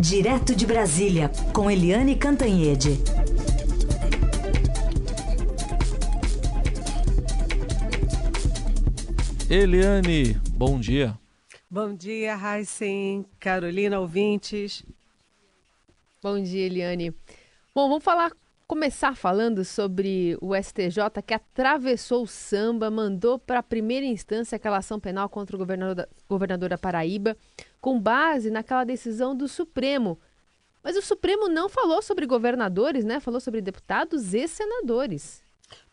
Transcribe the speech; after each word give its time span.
Direto 0.00 0.54
de 0.54 0.64
Brasília, 0.64 1.28
com 1.52 1.68
Eliane 1.68 2.14
Cantanhede. 2.14 3.02
Eliane, 9.50 10.34
bom 10.52 10.78
dia. 10.78 11.18
Bom 11.68 11.92
dia, 11.92 12.36
Raíssen, 12.36 13.26
Carolina, 13.40 13.98
ouvintes. 13.98 14.84
Bom 16.22 16.40
dia, 16.40 16.66
Eliane. 16.66 17.10
Bom, 17.74 17.88
vamos 17.88 18.04
falar, 18.04 18.30
começar 18.68 19.16
falando 19.16 19.64
sobre 19.64 20.36
o 20.42 20.54
STJ 20.54 21.22
que 21.26 21.32
atravessou 21.32 22.24
o 22.24 22.26
samba, 22.26 22.90
mandou 22.90 23.38
para 23.38 23.60
a 23.60 23.62
primeira 23.62 24.04
instância 24.04 24.56
aquela 24.56 24.76
ação 24.76 25.00
penal 25.00 25.26
contra 25.30 25.56
o 25.56 25.58
governador 25.58 25.94
da, 25.94 26.08
governador 26.28 26.68
da 26.68 26.76
Paraíba, 26.76 27.34
com 27.80 27.98
base 27.98 28.50
naquela 28.50 28.84
decisão 28.84 29.34
do 29.34 29.48
Supremo. 29.48 30.20
Mas 30.84 30.96
o 30.98 31.02
Supremo 31.02 31.48
não 31.48 31.70
falou 31.70 32.02
sobre 32.02 32.26
governadores, 32.26 33.06
né? 33.06 33.20
Falou 33.20 33.40
sobre 33.40 33.62
deputados 33.62 34.34
e 34.34 34.46
senadores. 34.46 35.42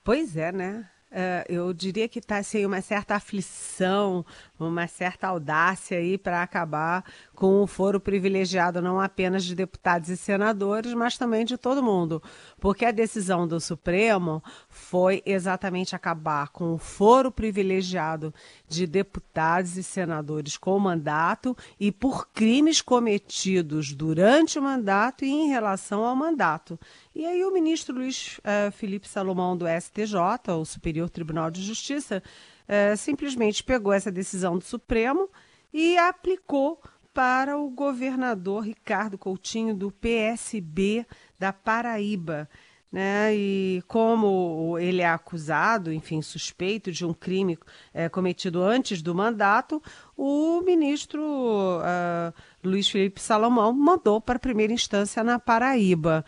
Pois 0.04 0.36
é, 0.36 0.52
né? 0.52 0.90
Uh, 1.10 1.48
eu 1.48 1.74
diria 1.74 2.10
que 2.10 2.20
está 2.20 2.40
assim, 2.40 2.66
uma 2.66 2.82
certa 2.82 3.16
aflição, 3.16 4.26
uma 4.60 4.88
certa 4.88 5.28
audácia 5.28 5.98
aí 5.98 6.18
para 6.18 6.42
acabar 6.42 7.04
com 7.34 7.62
o 7.62 7.68
foro 7.68 8.00
privilegiado 8.00 8.82
não 8.82 9.00
apenas 9.00 9.44
de 9.44 9.54
deputados 9.54 10.10
e 10.10 10.18
senadores, 10.18 10.94
mas 10.94 11.18
também 11.18 11.44
de 11.44 11.58
todo 11.58 11.84
mundo. 11.84 12.22
Porque 12.60 12.86
a 12.86 12.92
decisão 12.92 13.48
do 13.48 13.60
Supremo 13.60 14.42
foi 14.70 15.22
exatamente 15.26 15.96
acabar 15.96 16.50
com 16.50 16.74
o 16.74 16.78
foro 16.78 17.32
privilegiado 17.32 18.34
de 18.68 18.88
deputados 18.88 19.78
e 19.78 19.84
senadores 19.84 20.58
com 20.58 20.78
mandato 20.80 21.56
e 21.80 21.92
por 21.92 22.30
crimes 22.30 22.82
cometidos 22.82 23.94
durante 23.94 24.58
o 24.58 24.62
mandato 24.62 25.26
e 25.26 25.30
em 25.30 25.50
relação 25.50 26.04
ao 26.06 26.16
mandato. 26.16 26.80
E 27.14 27.26
aí 27.26 27.44
o 27.44 27.52
ministro 27.52 27.96
Luiz 27.96 28.40
uh, 28.40 28.72
Felipe 28.72 29.08
Salomão 29.08 29.56
do 29.56 29.66
STJ, 29.68 30.16
o 30.60 30.66
Superior 30.66 31.10
Tribunal 31.10 31.50
de 31.50 31.62
Justiça, 31.62 32.22
uh, 32.68 32.98
simplesmente 32.98 33.64
pegou 33.64 33.94
essa 33.94 34.12
decisão 34.12 34.58
do 34.58 34.64
Supremo 34.64 35.30
e 35.74 35.98
aplicou 35.98 36.82
para 37.14 37.58
o 37.58 37.70
governador 37.70 38.66
Ricardo 38.66 39.18
Coutinho 39.18 39.74
do 39.74 39.90
PSB 39.90 41.06
da 41.40 41.54
Paraíba. 41.54 42.50
Né? 42.92 43.36
E 43.36 43.84
como 43.88 44.78
ele 44.80 45.02
é 45.02 45.10
acusado, 45.10 45.92
enfim, 45.92 46.22
suspeito 46.22 46.92
de 46.92 47.06
um 47.06 47.14
crime 47.14 47.58
é, 47.94 48.08
cometido 48.08 48.62
antes 48.64 49.02
do 49.02 49.14
mandato, 49.14 49.82
o 50.16 50.62
ministro 50.62 51.22
uh, 51.22 52.34
Luiz 52.64 52.88
Felipe 52.88 53.22
Salomão 53.22 53.74
mandou 53.74 54.22
para 54.22 54.40
primeira 54.40 54.72
instância 54.72 55.24
na 55.24 55.40
Paraíba. 55.40 56.24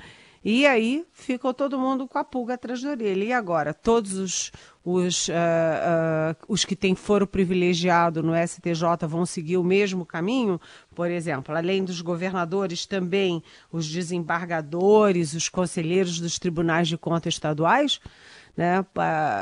E 0.49 0.65
aí 0.65 1.05
ficou 1.11 1.53
todo 1.53 1.77
mundo 1.77 2.07
com 2.07 2.17
a 2.17 2.23
pulga 2.23 2.53
atrás 2.53 2.81
da 2.81 2.91
orelha. 2.91 3.25
E 3.25 3.33
agora? 3.33 3.73
Todos 3.73 4.13
os, 4.13 4.49
os, 4.81 5.27
uh, 5.27 5.31
uh, 5.33 6.35
os 6.47 6.63
que 6.63 6.73
têm 6.73 6.95
foro 6.95 7.27
privilegiado 7.27 8.23
no 8.23 8.31
STJ 8.33 9.05
vão 9.09 9.25
seguir 9.25 9.57
o 9.57 9.63
mesmo 9.63 10.05
caminho? 10.05 10.57
Por 10.95 11.11
exemplo, 11.11 11.53
além 11.53 11.83
dos 11.83 11.99
governadores, 11.99 12.85
também 12.85 13.43
os 13.69 13.91
desembargadores, 13.91 15.33
os 15.33 15.49
conselheiros 15.49 16.17
dos 16.17 16.39
tribunais 16.39 16.87
de 16.87 16.97
contas 16.97 17.33
estaduais? 17.33 17.99
Né? 18.57 18.83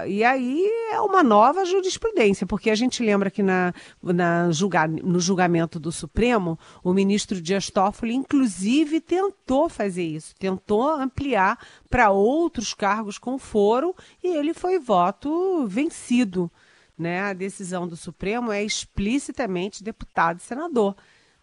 E 0.10 0.26
aí 0.26 0.70
é 0.92 1.00
uma 1.00 1.24
nova 1.24 1.64
jurisprudência, 1.64 2.46
porque 2.46 2.70
a 2.70 2.76
gente 2.76 3.02
lembra 3.02 3.32
que 3.32 3.42
na, 3.42 3.74
na 4.04 4.52
julga, 4.52 4.86
no 4.86 5.22
julgamento 5.22 5.80
do 5.80 5.90
Supremo, 5.90 6.60
o 6.84 6.92
ministro 6.92 7.42
Dias 7.42 7.70
Toffoli, 7.70 8.14
inclusive, 8.14 9.00
tentou 9.00 9.70
fazer 9.70 10.04
isso, 10.04 10.36
tentou 10.38 10.90
ampliar 10.90 11.58
para 11.90 12.12
outros 12.12 12.74
cargos 12.74 13.18
com 13.18 13.40
foro 13.40 13.96
e 14.22 14.36
ele 14.36 14.54
foi 14.54 14.78
voto 14.80 15.66
vencido. 15.66 16.52
Né? 16.98 17.22
A 17.22 17.31
decisão 17.31 17.88
do 17.88 17.96
Supremo 17.96 18.52
é 18.52 18.66
explicitamente 18.66 19.81
deputado 19.81 20.40
e 20.40 20.44
senador. 20.44 20.94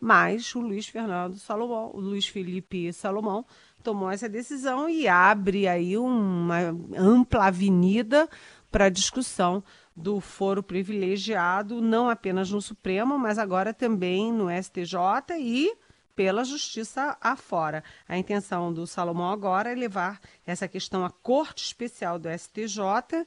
Mas 0.05 0.53
o 0.57 0.61
Luiz 0.61 0.89
Fernando 0.89 1.39
Salomão, 1.39 1.93
o 1.95 2.01
Luiz 2.01 2.27
Felipe 2.27 2.93
Salomão, 2.93 3.47
tomou 3.85 4.11
essa 4.11 4.29
decisão 4.29 4.91
e 4.91 5.07
abre 5.07 5.69
aí 5.69 5.97
uma 5.97 6.77
ampla 6.99 7.45
avenida 7.47 8.29
para 8.69 8.89
discussão 8.89 9.63
do 9.95 10.19
foro 10.19 10.61
privilegiado, 10.61 11.81
não 11.81 12.11
apenas 12.11 12.51
no 12.51 12.61
Supremo, 12.61 13.17
mas 13.17 13.39
agora 13.39 13.73
também 13.73 14.33
no 14.33 14.49
STJ 14.51 15.39
e 15.39 15.73
pela 16.17 16.43
justiça 16.43 17.17
afora. 17.21 17.85
A 18.09 18.19
intenção 18.19 18.73
do 18.73 18.89
Salomão 18.89 19.31
agora 19.31 19.71
é 19.71 19.75
levar 19.77 20.21
essa 20.45 20.67
questão 20.67 21.05
à 21.05 21.11
Corte 21.11 21.65
Especial 21.65 22.19
do 22.19 22.29
STJ 22.29 23.25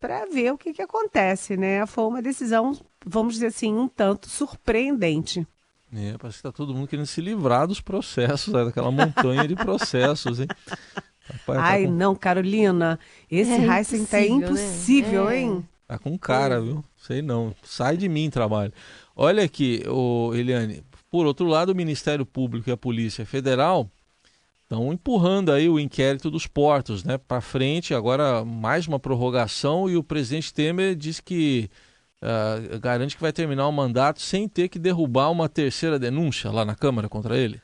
para 0.00 0.24
ver 0.24 0.54
o 0.54 0.56
que, 0.56 0.72
que 0.72 0.80
acontece, 0.80 1.54
né? 1.54 1.84
Foi 1.84 2.04
uma 2.04 2.22
decisão, 2.22 2.72
vamos 3.04 3.34
dizer 3.34 3.48
assim, 3.48 3.74
um 3.74 3.86
tanto 3.86 4.30
surpreendente. 4.30 5.46
É, 5.96 6.18
parece 6.18 6.40
que 6.40 6.48
está 6.48 6.52
todo 6.52 6.74
mundo 6.74 6.88
querendo 6.88 7.06
se 7.06 7.20
livrar 7.20 7.66
dos 7.66 7.80
processos, 7.80 8.52
né? 8.52 8.64
daquela 8.64 8.90
montanha 8.90 9.46
de 9.46 9.54
processos, 9.54 10.40
hein? 10.40 10.48
Rapaz, 11.26 11.58
tá 11.58 11.64
Ai, 11.64 11.82
tá 11.82 11.88
com... 11.88 11.94
não, 11.94 12.14
Carolina, 12.14 12.98
esse 13.30 13.52
é 13.52 13.78
Heisen 13.78 14.04
tá 14.04 14.20
impossível, 14.20 15.26
né? 15.26 15.38
hein? 15.40 15.68
Tá 15.86 15.98
com 15.98 16.18
cara, 16.18 16.60
viu? 16.60 16.84
Sei 16.96 17.22
não. 17.22 17.54
Sai 17.62 17.96
de 17.96 18.08
mim, 18.08 18.28
trabalho. 18.30 18.72
Olha 19.14 19.44
aqui, 19.44 19.82
ô, 19.88 20.32
Eliane. 20.34 20.82
Por 21.10 21.26
outro 21.26 21.46
lado, 21.46 21.70
o 21.70 21.76
Ministério 21.76 22.26
Público 22.26 22.68
e 22.68 22.72
a 22.72 22.76
Polícia 22.76 23.24
Federal 23.24 23.88
estão 24.62 24.92
empurrando 24.92 25.52
aí 25.52 25.68
o 25.68 25.78
inquérito 25.78 26.30
dos 26.30 26.46
portos, 26.46 27.04
né, 27.04 27.18
para 27.18 27.40
frente. 27.40 27.94
Agora 27.94 28.44
mais 28.44 28.88
uma 28.88 28.98
prorrogação 28.98 29.88
e 29.88 29.96
o 29.96 30.02
presidente 30.02 30.52
Temer 30.52 30.96
diz 30.96 31.20
que 31.20 31.70
uh, 32.22 32.78
garante 32.78 33.16
que 33.16 33.22
vai 33.22 33.32
terminar 33.32 33.66
o 33.66 33.72
mandato 33.72 34.20
sem 34.20 34.48
ter 34.48 34.68
que 34.68 34.78
derrubar 34.78 35.30
uma 35.30 35.48
terceira 35.48 35.98
denúncia 35.98 36.50
lá 36.50 36.64
na 36.64 36.74
Câmara 36.74 37.08
contra 37.08 37.36
ele? 37.36 37.60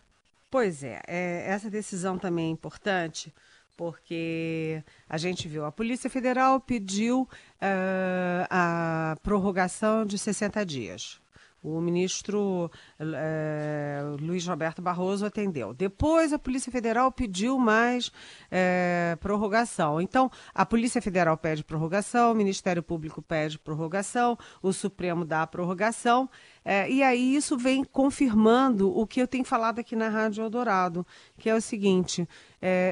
Pois 0.51 0.83
é, 0.83 1.01
é 1.07 1.45
essa 1.47 1.71
decisão 1.71 2.19
também 2.19 2.47
é 2.47 2.51
importante 2.51 3.33
porque 3.81 4.85
a 5.09 5.17
gente 5.17 5.49
viu, 5.49 5.65
a 5.65 5.73
Polícia 5.73 6.11
Federal 6.11 6.61
pediu 6.61 7.23
uh, 7.23 8.47
a 8.51 9.17
prorrogação 9.23 10.05
de 10.05 10.19
60 10.19 10.67
dias. 10.67 11.20
O 11.63 11.79
ministro 11.79 12.71
é, 12.99 14.01
Luiz 14.19 14.47
Roberto 14.47 14.81
Barroso 14.81 15.27
atendeu. 15.27 15.75
Depois 15.75 16.33
a 16.33 16.39
Polícia 16.39 16.73
Federal 16.73 17.13
pediu 17.13 17.59
mais 17.59 18.11
é, 18.51 19.17
prorrogação. 19.21 20.01
Então, 20.01 20.31
a 20.55 20.65
Polícia 20.65 21.03
Federal 21.03 21.37
pede 21.37 21.63
prorrogação, 21.63 22.33
o 22.33 22.35
Ministério 22.35 22.83
Público 22.83 23.21
pede 23.21 23.59
prorrogação, 23.59 24.39
o 24.63 24.73
Supremo 24.73 25.23
dá 25.23 25.43
a 25.43 25.47
prorrogação. 25.47 26.31
É, 26.65 26.91
e 26.91 27.03
aí 27.03 27.35
isso 27.37 27.59
vem 27.59 27.85
confirmando 27.85 28.97
o 28.97 29.07
que 29.07 29.21
eu 29.21 29.29
tenho 29.29 29.45
falado 29.45 29.81
aqui 29.81 29.95
na 29.95 30.09
Rádio 30.09 30.43
Eldorado, 30.43 31.07
que 31.37 31.51
é 31.51 31.55
o 31.55 31.61
seguinte: 31.61 32.29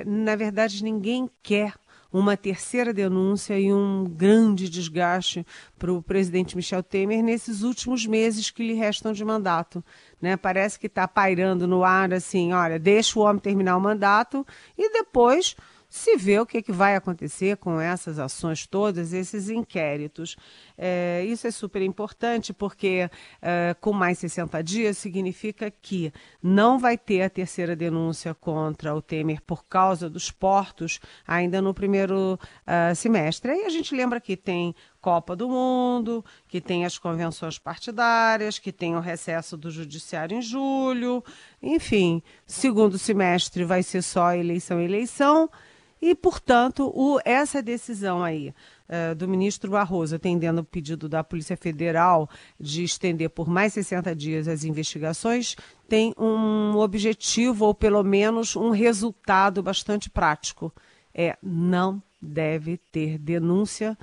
na 0.06 0.36
verdade, 0.36 0.82
ninguém 0.82 1.30
quer 1.42 1.74
uma 2.12 2.36
terceira 2.36 2.92
denúncia 2.92 3.58
e 3.58 3.72
um 3.72 4.04
grande 4.04 4.68
desgaste 4.68 5.46
para 5.78 5.92
o 5.92 6.02
presidente 6.02 6.56
Michel 6.56 6.82
Temer 6.82 7.22
nesses 7.22 7.62
últimos 7.62 8.06
meses 8.06 8.50
que 8.50 8.66
lhe 8.66 8.74
restam 8.74 9.12
de 9.12 9.24
mandato. 9.24 9.84
Né? 10.20 10.36
Parece 10.36 10.78
que 10.78 10.86
está 10.86 11.06
pairando 11.06 11.66
no 11.66 11.84
ar 11.84 12.12
assim, 12.12 12.52
olha, 12.52 12.78
deixa 12.78 13.18
o 13.18 13.22
homem 13.22 13.40
terminar 13.40 13.76
o 13.76 13.80
mandato 13.80 14.46
e 14.76 14.90
depois 14.90 15.54
se 15.88 16.16
vê 16.16 16.38
o 16.38 16.46
que, 16.46 16.60
que 16.60 16.72
vai 16.72 16.94
acontecer 16.94 17.56
com 17.56 17.80
essas 17.80 18.18
ações 18.18 18.66
todas, 18.66 19.12
esses 19.12 19.48
inquéritos. 19.48 20.36
É, 20.76 21.24
isso 21.26 21.46
é 21.46 21.50
super 21.50 21.80
importante 21.80 22.52
porque 22.52 23.10
é, 23.40 23.74
com 23.80 23.92
mais 23.92 24.18
60 24.18 24.62
dias 24.62 24.98
significa 24.98 25.70
que 25.70 26.12
não 26.42 26.78
vai 26.78 26.98
ter 26.98 27.22
a 27.22 27.30
terceira 27.30 27.74
denúncia 27.74 28.34
contra 28.34 28.94
o 28.94 29.00
Temer 29.00 29.40
por 29.42 29.64
causa 29.64 30.10
dos 30.10 30.30
portos 30.30 31.00
ainda 31.26 31.62
no 31.62 31.72
primeiro 31.72 32.38
uh, 32.66 32.94
semestre. 32.94 33.50
Aí 33.50 33.64
a 33.64 33.70
gente 33.70 33.94
lembra 33.94 34.20
que 34.20 34.36
tem 34.36 34.74
Copa 35.00 35.34
do 35.34 35.48
Mundo, 35.48 36.24
que 36.48 36.60
tem 36.60 36.84
as 36.84 36.98
convenções 36.98 37.58
partidárias, 37.58 38.58
que 38.58 38.72
tem 38.72 38.96
o 38.96 39.00
recesso 39.00 39.56
do 39.56 39.70
Judiciário 39.70 40.36
em 40.36 40.42
julho, 40.42 41.24
enfim, 41.62 42.22
segundo 42.46 42.98
semestre 42.98 43.64
vai 43.64 43.82
ser 43.82 44.02
só 44.02 44.34
eleição 44.34 44.80
eleição. 44.80 45.48
E, 46.00 46.14
portanto, 46.14 46.92
o, 46.94 47.18
essa 47.24 47.62
decisão 47.62 48.22
aí 48.22 48.54
uh, 48.88 49.14
do 49.14 49.26
ministro 49.28 49.70
Barroso, 49.70 50.16
atendendo 50.16 50.60
o 50.60 50.64
pedido 50.64 51.08
da 51.08 51.24
Polícia 51.24 51.56
Federal 51.56 52.28
de 52.58 52.84
estender 52.84 53.30
por 53.30 53.48
mais 53.48 53.72
60 53.72 54.14
dias 54.14 54.48
as 54.48 54.64
investigações, 54.64 55.56
tem 55.88 56.14
um 56.16 56.76
objetivo, 56.76 57.66
ou 57.66 57.74
pelo 57.74 58.02
menos 58.04 58.54
um 58.54 58.70
resultado 58.70 59.62
bastante 59.62 60.08
prático. 60.08 60.72
É 61.14 61.36
não 61.42 62.02
deve 62.20 62.76
ter 62.76 63.18
denúncia 63.18 63.98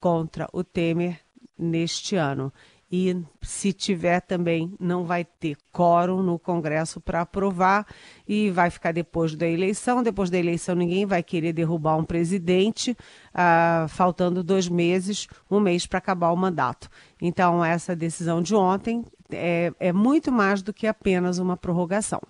contra 0.00 0.48
o 0.52 0.62
Temer 0.62 1.20
neste 1.58 2.16
ano. 2.16 2.52
E 2.90 3.14
se 3.42 3.72
tiver 3.72 4.20
também 4.20 4.72
não 4.80 5.04
vai 5.04 5.22
ter 5.24 5.56
quórum 5.70 6.22
no 6.22 6.38
Congresso 6.38 7.00
para 7.00 7.20
aprovar 7.20 7.86
e 8.26 8.50
vai 8.50 8.70
ficar 8.70 8.92
depois 8.92 9.34
da 9.34 9.46
eleição. 9.46 10.02
Depois 10.02 10.30
da 10.30 10.38
eleição 10.38 10.74
ninguém 10.74 11.04
vai 11.04 11.22
querer 11.22 11.52
derrubar 11.52 11.96
um 11.96 12.04
presidente, 12.04 12.96
ah, 13.34 13.86
faltando 13.90 14.42
dois 14.42 14.68
meses, 14.68 15.28
um 15.50 15.60
mês 15.60 15.86
para 15.86 15.98
acabar 15.98 16.30
o 16.30 16.36
mandato. 16.36 16.88
Então 17.20 17.62
essa 17.62 17.94
decisão 17.94 18.40
de 18.40 18.54
ontem 18.54 19.04
é, 19.30 19.70
é 19.78 19.92
muito 19.92 20.32
mais 20.32 20.62
do 20.62 20.72
que 20.72 20.86
apenas 20.86 21.38
uma 21.38 21.56
prorrogação. 21.56 22.22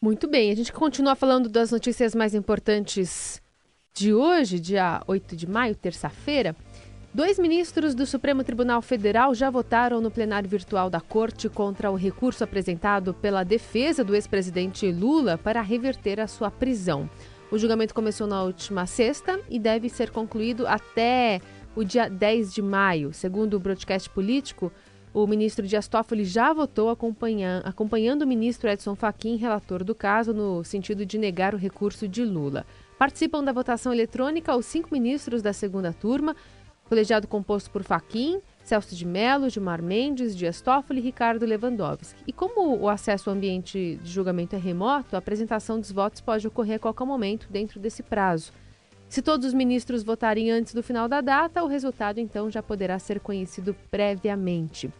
Muito 0.00 0.28
bem, 0.28 0.52
a 0.52 0.54
gente 0.54 0.72
continua 0.72 1.16
falando 1.16 1.48
das 1.48 1.72
notícias 1.72 2.14
mais 2.14 2.32
importantes 2.32 3.42
de 3.92 4.12
hoje, 4.14 4.60
dia 4.60 5.02
8 5.08 5.34
de 5.34 5.48
maio, 5.48 5.74
terça-feira. 5.74 6.54
Dois 7.16 7.38
ministros 7.38 7.94
do 7.94 8.04
Supremo 8.04 8.44
Tribunal 8.44 8.82
Federal 8.82 9.34
já 9.34 9.48
votaram 9.48 10.02
no 10.02 10.10
plenário 10.10 10.46
virtual 10.46 10.90
da 10.90 11.00
Corte 11.00 11.48
contra 11.48 11.90
o 11.90 11.94
recurso 11.94 12.44
apresentado 12.44 13.14
pela 13.14 13.42
defesa 13.42 14.04
do 14.04 14.14
ex-presidente 14.14 14.92
Lula 14.92 15.38
para 15.38 15.62
reverter 15.62 16.20
a 16.20 16.26
sua 16.26 16.50
prisão. 16.50 17.08
O 17.50 17.56
julgamento 17.56 17.94
começou 17.94 18.26
na 18.26 18.42
última 18.42 18.84
sexta 18.84 19.40
e 19.48 19.58
deve 19.58 19.88
ser 19.88 20.10
concluído 20.10 20.66
até 20.66 21.40
o 21.74 21.82
dia 21.82 22.06
10 22.06 22.52
de 22.52 22.60
maio. 22.60 23.14
Segundo 23.14 23.54
o 23.54 23.60
broadcast 23.60 24.10
político, 24.10 24.70
o 25.14 25.26
ministro 25.26 25.66
Dias 25.66 25.88
Toffoli 25.88 26.26
já 26.26 26.52
votou 26.52 26.90
acompanhando, 26.90 28.20
o 28.20 28.26
ministro 28.26 28.68
Edson 28.68 28.94
Fachin, 28.94 29.36
relator 29.36 29.82
do 29.82 29.94
caso, 29.94 30.34
no 30.34 30.62
sentido 30.62 31.06
de 31.06 31.16
negar 31.16 31.54
o 31.54 31.56
recurso 31.56 32.06
de 32.06 32.22
Lula. 32.22 32.66
Participam 32.98 33.42
da 33.42 33.52
votação 33.52 33.90
eletrônica 33.90 34.54
os 34.54 34.66
cinco 34.66 34.88
ministros 34.92 35.40
da 35.40 35.54
segunda 35.54 35.94
turma, 35.94 36.36
colegiado 36.88 37.26
composto 37.26 37.70
por 37.70 37.82
Faquim, 37.82 38.40
Celso 38.64 38.96
de 38.96 39.04
Mello, 39.06 39.48
Gilmar 39.48 39.80
Mendes, 39.80 40.36
Dias 40.36 40.60
Toffoli 40.60 40.98
e 41.00 41.02
Ricardo 41.02 41.46
Lewandowski. 41.46 42.20
E 42.26 42.32
como 42.32 42.76
o 42.76 42.88
acesso 42.88 43.30
ao 43.30 43.36
ambiente 43.36 43.98
de 44.02 44.10
julgamento 44.10 44.56
é 44.56 44.58
remoto, 44.58 45.14
a 45.14 45.18
apresentação 45.18 45.78
dos 45.78 45.92
votos 45.92 46.20
pode 46.20 46.46
ocorrer 46.48 46.76
a 46.76 46.80
qualquer 46.80 47.04
momento 47.04 47.46
dentro 47.50 47.78
desse 47.78 48.02
prazo. 48.02 48.52
Se 49.08 49.22
todos 49.22 49.46
os 49.46 49.54
ministros 49.54 50.02
votarem 50.02 50.50
antes 50.50 50.74
do 50.74 50.82
final 50.82 51.08
da 51.08 51.20
data, 51.20 51.62
o 51.62 51.68
resultado 51.68 52.18
então 52.18 52.50
já 52.50 52.62
poderá 52.62 52.98
ser 52.98 53.20
conhecido 53.20 53.74
previamente. 53.88 54.90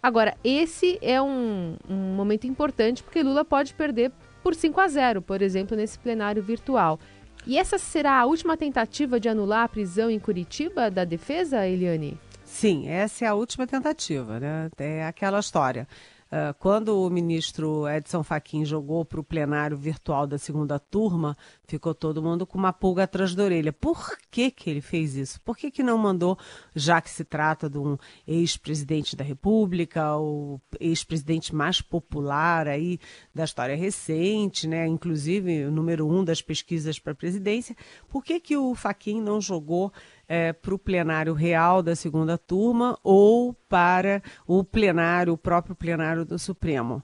Agora, 0.00 0.36
esse 0.42 0.98
é 1.02 1.20
um, 1.20 1.76
um 1.88 2.14
momento 2.14 2.46
importante 2.46 3.02
porque 3.02 3.22
Lula 3.22 3.44
pode 3.44 3.74
perder 3.74 4.12
por 4.42 4.54
5 4.54 4.80
a 4.80 4.88
0, 4.88 5.22
por 5.22 5.42
exemplo, 5.42 5.76
nesse 5.76 5.98
plenário 5.98 6.42
virtual. 6.42 6.98
E 7.46 7.58
essa 7.58 7.76
será 7.76 8.20
a 8.20 8.24
última 8.24 8.56
tentativa 8.56 9.18
de 9.18 9.28
anular 9.28 9.64
a 9.64 9.68
prisão 9.68 10.10
em 10.10 10.18
Curitiba 10.18 10.90
da 10.90 11.04
defesa, 11.04 11.66
Eliane? 11.66 12.18
Sim, 12.44 12.88
essa 12.88 13.24
é 13.24 13.28
a 13.28 13.34
última 13.34 13.66
tentativa, 13.66 14.38
né? 14.38 14.70
É 14.78 15.06
aquela 15.06 15.40
história. 15.40 15.88
Uh, 16.32 16.54
quando 16.58 16.98
o 16.98 17.10
ministro 17.10 17.86
Edson 17.86 18.22
Fachin 18.22 18.64
jogou 18.64 19.04
para 19.04 19.20
o 19.20 19.24
plenário 19.24 19.76
virtual 19.76 20.26
da 20.26 20.38
segunda 20.38 20.78
turma, 20.78 21.36
ficou 21.66 21.94
todo 21.94 22.22
mundo 22.22 22.46
com 22.46 22.56
uma 22.56 22.72
pulga 22.72 23.02
atrás 23.02 23.34
da 23.34 23.44
orelha. 23.44 23.70
Por 23.70 24.16
que, 24.30 24.50
que 24.50 24.70
ele 24.70 24.80
fez 24.80 25.14
isso? 25.14 25.38
Por 25.42 25.54
que, 25.54 25.70
que 25.70 25.82
não 25.82 25.98
mandou, 25.98 26.38
já 26.74 27.02
que 27.02 27.10
se 27.10 27.22
trata 27.22 27.68
de 27.68 27.76
um 27.76 27.98
ex-presidente 28.26 29.14
da 29.14 29.22
República, 29.22 30.16
o 30.16 30.58
ex-presidente 30.80 31.54
mais 31.54 31.82
popular 31.82 32.66
aí 32.66 32.98
da 33.34 33.44
história 33.44 33.76
recente, 33.76 34.66
né? 34.66 34.86
inclusive 34.86 35.66
o 35.66 35.70
número 35.70 36.08
um 36.08 36.24
das 36.24 36.40
pesquisas 36.40 36.98
para 36.98 37.12
a 37.12 37.16
presidência, 37.16 37.76
por 38.08 38.24
que, 38.24 38.40
que 38.40 38.56
o 38.56 38.74
Fachin 38.74 39.20
não 39.20 39.38
jogou 39.38 39.92
é, 40.28 40.52
para 40.52 40.74
o 40.74 40.78
plenário 40.78 41.34
real 41.34 41.82
da 41.82 41.94
segunda 41.94 42.38
turma 42.38 42.98
ou 43.02 43.54
para 43.68 44.22
o 44.46 44.64
plenário, 44.64 45.32
o 45.32 45.38
próprio 45.38 45.74
plenário 45.74 46.24
do 46.24 46.38
Supremo. 46.38 47.02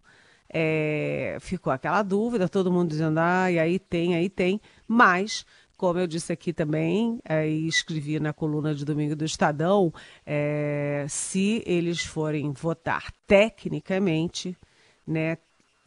É, 0.51 1.37
ficou 1.41 1.73
aquela 1.73 2.03
dúvida, 2.03 2.49
todo 2.49 2.73
mundo 2.73 2.89
dizendo, 2.89 3.19
ah, 3.19 3.51
e 3.51 3.59
aí 3.59 3.79
tem, 3.79 4.15
aí 4.15 4.31
tem, 4.31 4.61
mas 4.87 5.45
como 5.79 6.01
eu 6.01 6.09
disse 6.09 6.33
aqui 6.33 6.53
também, 6.53 7.21
é, 7.25 7.49
e 7.49 7.69
escrevi 7.69 8.19
na 8.19 8.33
coluna 8.33 8.75
de 8.75 8.85
domingo 8.85 9.15
do 9.15 9.25
Estadão, 9.25 9.95
é, 10.27 11.07
se 11.09 11.63
eles 11.65 12.05
forem 12.05 12.51
votar 12.51 13.13
tecnicamente, 13.29 14.59
né, 15.07 15.39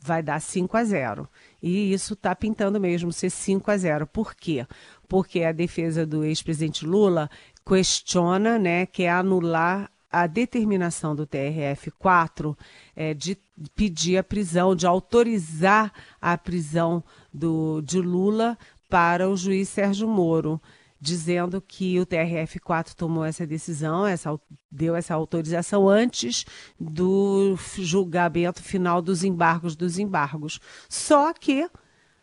vai 0.01 0.23
dar 0.23 0.39
5 0.41 0.75
a 0.75 0.83
0. 0.83 1.29
E 1.61 1.93
isso 1.93 2.13
está 2.13 2.35
pintando 2.35 2.79
mesmo 2.79 3.11
ser 3.11 3.29
5 3.29 3.69
a 3.69 3.77
0. 3.77 4.07
Por 4.07 4.33
quê? 4.35 4.65
Porque 5.07 5.43
a 5.43 5.51
defesa 5.51 6.05
do 6.05 6.23
ex-presidente 6.23 6.85
Lula 6.85 7.29
questiona, 7.65 8.57
né, 8.57 8.85
que 8.85 9.03
é 9.03 9.11
anular 9.11 9.89
a 10.11 10.27
determinação 10.27 11.15
do 11.15 11.25
TRF-4 11.25 12.57
é, 12.95 13.13
de 13.13 13.37
pedir 13.75 14.17
a 14.17 14.23
prisão, 14.23 14.75
de 14.75 14.85
autorizar 14.85 15.93
a 16.19 16.37
prisão 16.37 17.03
do, 17.33 17.81
de 17.81 18.01
Lula 18.01 18.57
para 18.89 19.29
o 19.29 19.37
juiz 19.37 19.69
Sérgio 19.69 20.07
Moro 20.07 20.59
dizendo 21.01 21.59
que 21.59 21.99
o 21.99 22.05
TRF4 22.05 22.93
tomou 22.93 23.25
essa 23.25 23.47
decisão, 23.47 24.05
essa, 24.05 24.39
deu 24.71 24.95
essa 24.95 25.15
autorização 25.15 25.89
antes 25.89 26.45
do 26.79 27.57
julgamento 27.75 28.61
final 28.61 29.01
dos 29.01 29.23
embargos 29.23 29.75
dos 29.75 29.97
embargos. 29.97 30.59
Só 30.87 31.33
que 31.33 31.67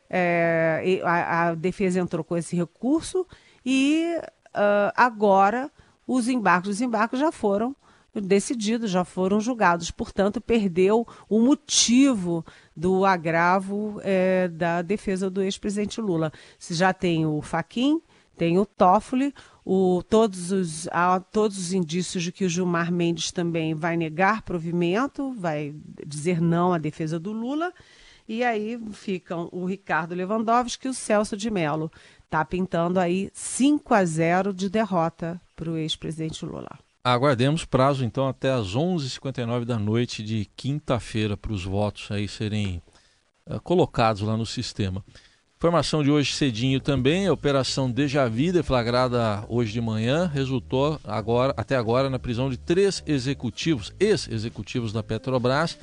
é, 0.08 1.02
a, 1.04 1.48
a, 1.48 1.54
defesa 1.56 1.98
entrou 1.98 2.22
com 2.22 2.36
esse 2.36 2.54
recurso 2.54 3.26
e 3.66 4.16
uh, 4.54 4.92
agora 4.94 5.72
os 6.06 6.28
embargos, 6.28 6.76
os 6.76 6.80
embargos 6.80 7.18
já 7.18 7.32
foram 7.32 7.74
decididos, 8.14 8.90
já 8.90 9.04
foram 9.04 9.40
julgados. 9.40 9.90
Portanto, 9.90 10.40
perdeu 10.40 11.06
o 11.28 11.40
motivo 11.40 12.44
do 12.76 13.04
agravo 13.04 14.00
é, 14.02 14.48
da 14.48 14.82
defesa 14.82 15.28
do 15.28 15.42
ex-presidente 15.42 16.00
Lula. 16.00 16.32
Já 16.70 16.92
tem 16.92 17.26
o 17.26 17.42
Faquin, 17.42 18.00
tem 18.38 18.56
o 18.58 18.64
Toffoli, 18.64 19.34
o, 19.64 20.02
todos, 20.08 20.52
os, 20.52 20.88
há 20.92 21.20
todos 21.20 21.58
os 21.58 21.72
indícios 21.72 22.22
de 22.22 22.32
que 22.32 22.44
o 22.44 22.48
Gilmar 22.48 22.90
Mendes 22.90 23.32
também 23.32 23.74
vai 23.74 23.96
negar 23.96 24.42
provimento, 24.42 25.34
vai 25.34 25.74
dizer 26.06 26.40
não 26.40 26.72
à 26.72 26.78
defesa 26.78 27.18
do 27.18 27.32
Lula. 27.32 27.72
E 28.28 28.44
aí 28.44 28.78
ficam 28.92 29.48
o 29.52 29.64
Ricardo 29.64 30.14
Lewandowski 30.14 30.86
e 30.86 30.90
o 30.90 30.94
Celso 30.94 31.36
de 31.36 31.50
Mello. 31.50 31.90
Está 32.24 32.44
pintando 32.44 33.00
aí 33.00 33.30
5 33.34 33.92
a 33.92 34.04
0 34.04 34.54
de 34.54 34.70
derrota 34.70 35.40
para 35.56 35.70
o 35.70 35.76
ex-presidente 35.76 36.44
Lula. 36.44 36.78
Aguardemos 37.02 37.64
prazo 37.64 38.04
então 38.04 38.28
até 38.28 38.52
às 38.52 38.76
11h59 38.76 39.64
da 39.64 39.78
noite 39.78 40.22
de 40.22 40.48
quinta-feira 40.56 41.36
para 41.36 41.52
os 41.52 41.64
votos 41.64 42.10
aí 42.10 42.28
serem 42.28 42.82
uh, 43.46 43.60
colocados 43.62 44.22
lá 44.22 44.36
no 44.36 44.46
sistema. 44.46 45.02
Informação 45.58 46.04
de 46.04 46.10
hoje 46.12 46.34
cedinho 46.34 46.78
também, 46.78 47.26
a 47.26 47.32
operação 47.32 47.90
Deja 47.90 48.28
Vida, 48.28 48.62
flagrada 48.62 49.44
hoje 49.48 49.72
de 49.72 49.80
manhã, 49.80 50.30
resultou 50.32 51.00
agora, 51.02 51.52
até 51.56 51.74
agora 51.74 52.08
na 52.08 52.16
prisão 52.16 52.48
de 52.48 52.56
três 52.56 53.02
executivos, 53.04 53.92
ex-executivos 53.98 54.92
da 54.92 55.02
Petrobras 55.02 55.76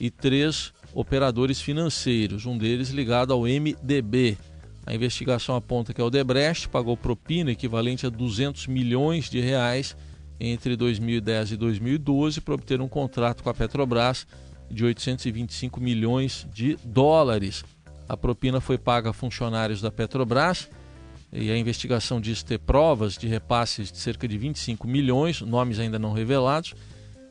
e 0.00 0.10
três 0.10 0.72
operadores 0.94 1.60
financeiros, 1.60 2.46
um 2.46 2.56
deles 2.56 2.88
ligado 2.88 3.30
ao 3.34 3.42
MDB. 3.42 4.38
A 4.86 4.94
investigação 4.94 5.54
aponta 5.54 5.92
que 5.92 6.00
a 6.00 6.06
Odebrecht 6.06 6.66
pagou 6.66 6.96
propina 6.96 7.50
equivalente 7.50 8.06
a 8.06 8.08
200 8.08 8.66
milhões 8.66 9.28
de 9.28 9.40
reais 9.40 9.94
entre 10.40 10.74
2010 10.74 11.52
e 11.52 11.56
2012 11.58 12.40
para 12.40 12.54
obter 12.54 12.80
um 12.80 12.88
contrato 12.88 13.42
com 13.42 13.50
a 13.50 13.54
Petrobras 13.54 14.26
de 14.70 14.86
825 14.86 15.80
milhões 15.80 16.46
de 16.50 16.78
dólares. 16.82 17.62
A 18.08 18.16
propina 18.16 18.60
foi 18.60 18.78
paga 18.78 19.10
a 19.10 19.12
funcionários 19.12 19.80
da 19.80 19.90
Petrobras 19.90 20.70
e 21.30 21.50
a 21.50 21.58
investigação 21.58 22.20
diz 22.20 22.42
ter 22.42 22.58
provas 22.58 23.18
de 23.18 23.28
repasses 23.28 23.92
de 23.92 23.98
cerca 23.98 24.26
de 24.26 24.38
25 24.38 24.88
milhões, 24.88 25.42
nomes 25.42 25.78
ainda 25.78 25.98
não 25.98 26.12
revelados, 26.12 26.74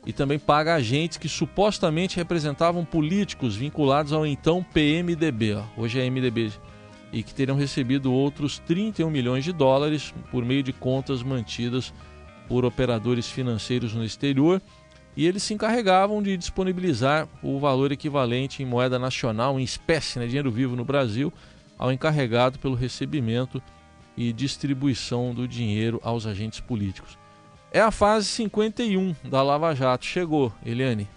e 0.06 0.12
também 0.12 0.38
paga 0.38 0.76
agentes 0.76 1.18
que 1.18 1.28
supostamente 1.28 2.16
representavam 2.16 2.84
políticos 2.84 3.56
vinculados 3.56 4.12
ao 4.12 4.24
então 4.24 4.62
PMDB, 4.62 5.54
ó, 5.54 5.64
hoje 5.76 6.00
é 6.00 6.08
MDB, 6.08 6.52
e 7.12 7.24
que 7.24 7.34
teriam 7.34 7.56
recebido 7.56 8.12
outros 8.12 8.60
31 8.60 9.10
milhões 9.10 9.44
de 9.44 9.52
dólares 9.52 10.14
por 10.30 10.44
meio 10.44 10.62
de 10.62 10.72
contas 10.72 11.22
mantidas 11.22 11.92
por 12.46 12.64
operadores 12.64 13.28
financeiros 13.28 13.94
no 13.94 14.04
exterior 14.04 14.62
e 15.16 15.26
eles 15.26 15.42
se 15.42 15.54
encarregavam 15.54 16.22
de 16.22 16.36
disponibilizar 16.36 17.28
o 17.42 17.58
valor 17.58 17.90
equivalente 17.90 18.62
em 18.62 18.66
moeda 18.66 18.98
nacional, 18.98 19.58
em 19.58 19.62
espécie, 19.62 20.18
né, 20.18 20.26
dinheiro 20.26 20.50
vivo 20.50 20.76
no 20.76 20.84
Brasil, 20.84 21.32
ao 21.76 21.92
encarregado 21.92 22.58
pelo 22.58 22.74
recebimento 22.74 23.62
e 24.16 24.32
distribuição 24.32 25.32
do 25.32 25.46
dinheiro 25.46 26.00
aos 26.02 26.26
agentes 26.26 26.60
políticos. 26.60 27.18
É 27.70 27.80
a 27.80 27.90
fase 27.90 28.26
51 28.26 29.14
da 29.24 29.42
Lava 29.42 29.74
Jato. 29.74 30.04
Chegou, 30.04 30.52
Eliane. 30.64 31.08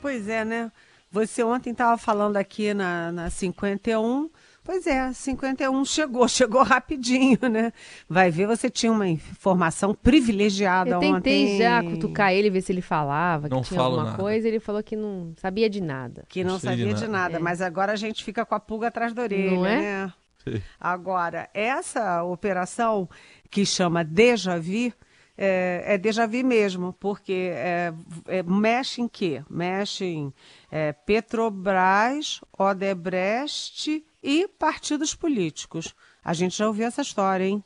Pois 0.00 0.28
é, 0.28 0.44
né? 0.44 0.70
Você 1.10 1.42
ontem 1.42 1.70
estava 1.70 1.96
falando 1.96 2.36
aqui 2.36 2.74
na, 2.74 3.10
na 3.12 3.30
51 3.30 4.28
Pois 4.64 4.84
é, 4.84 5.12
51 5.12 5.84
chegou, 5.84 6.26
chegou 6.28 6.60
rapidinho, 6.64 7.38
né? 7.48 7.72
Vai 8.08 8.32
ver, 8.32 8.48
você 8.48 8.68
tinha 8.68 8.90
uma 8.90 9.06
informação 9.06 9.94
privilegiada 9.94 10.90
Eu 10.90 10.98
tentei 10.98 11.44
ontem. 11.44 11.58
já 11.58 11.82
cutucar 11.84 12.32
ele, 12.32 12.50
ver 12.50 12.62
se 12.62 12.72
ele 12.72 12.80
falava, 12.82 13.48
Não 13.48 13.62
que 13.62 13.68
tinha 13.68 13.80
alguma 13.80 14.04
nada. 14.06 14.16
coisa, 14.16 14.48
ele 14.48 14.58
falou 14.58 14.82
que 14.82 14.96
não 14.96 15.32
sabia 15.36 15.70
de 15.70 15.80
nada. 15.80 16.24
Que 16.28 16.42
não 16.42 16.50
Não 16.54 16.56
de 16.58 16.64
sabia 16.64 16.92
de 16.94 17.02
nada. 17.02 17.08
nada, 17.08 17.36
É. 17.36 17.38
mas 17.38 17.62
agora 17.62 17.92
a 17.92 17.96
gente 17.96 18.24
fica 18.24 18.44
com 18.44 18.56
a 18.56 18.60
pulga 18.60 18.88
atrás 18.88 19.12
da 19.14 19.22
orelha, 19.22 19.52
Não 19.52 19.64
é? 19.64 19.76
né? 20.06 20.12
Sim. 20.42 20.60
Agora, 20.80 21.48
essa 21.54 22.24
operação 22.24 23.08
que 23.48 23.64
chama 23.64 24.02
Deja 24.02 24.58
Vu, 24.58 24.92
é, 25.36 25.82
é 25.86 25.98
déjà 25.98 26.26
vu 26.26 26.44
mesmo, 26.44 26.92
porque 26.94 27.50
é, 27.52 27.92
é- 28.26 28.42
mexe 28.42 29.02
em 29.02 29.08
quê? 29.08 29.42
Mexe 29.50 30.04
em 30.04 30.34
é, 30.70 30.92
Petrobras, 30.92 32.40
Odebrecht 32.58 34.04
e 34.22 34.48
partidos 34.48 35.14
políticos. 35.14 35.94
A 36.24 36.32
gente 36.32 36.56
já 36.56 36.66
ouviu 36.66 36.86
essa 36.86 37.02
história, 37.02 37.44
hein? 37.44 37.62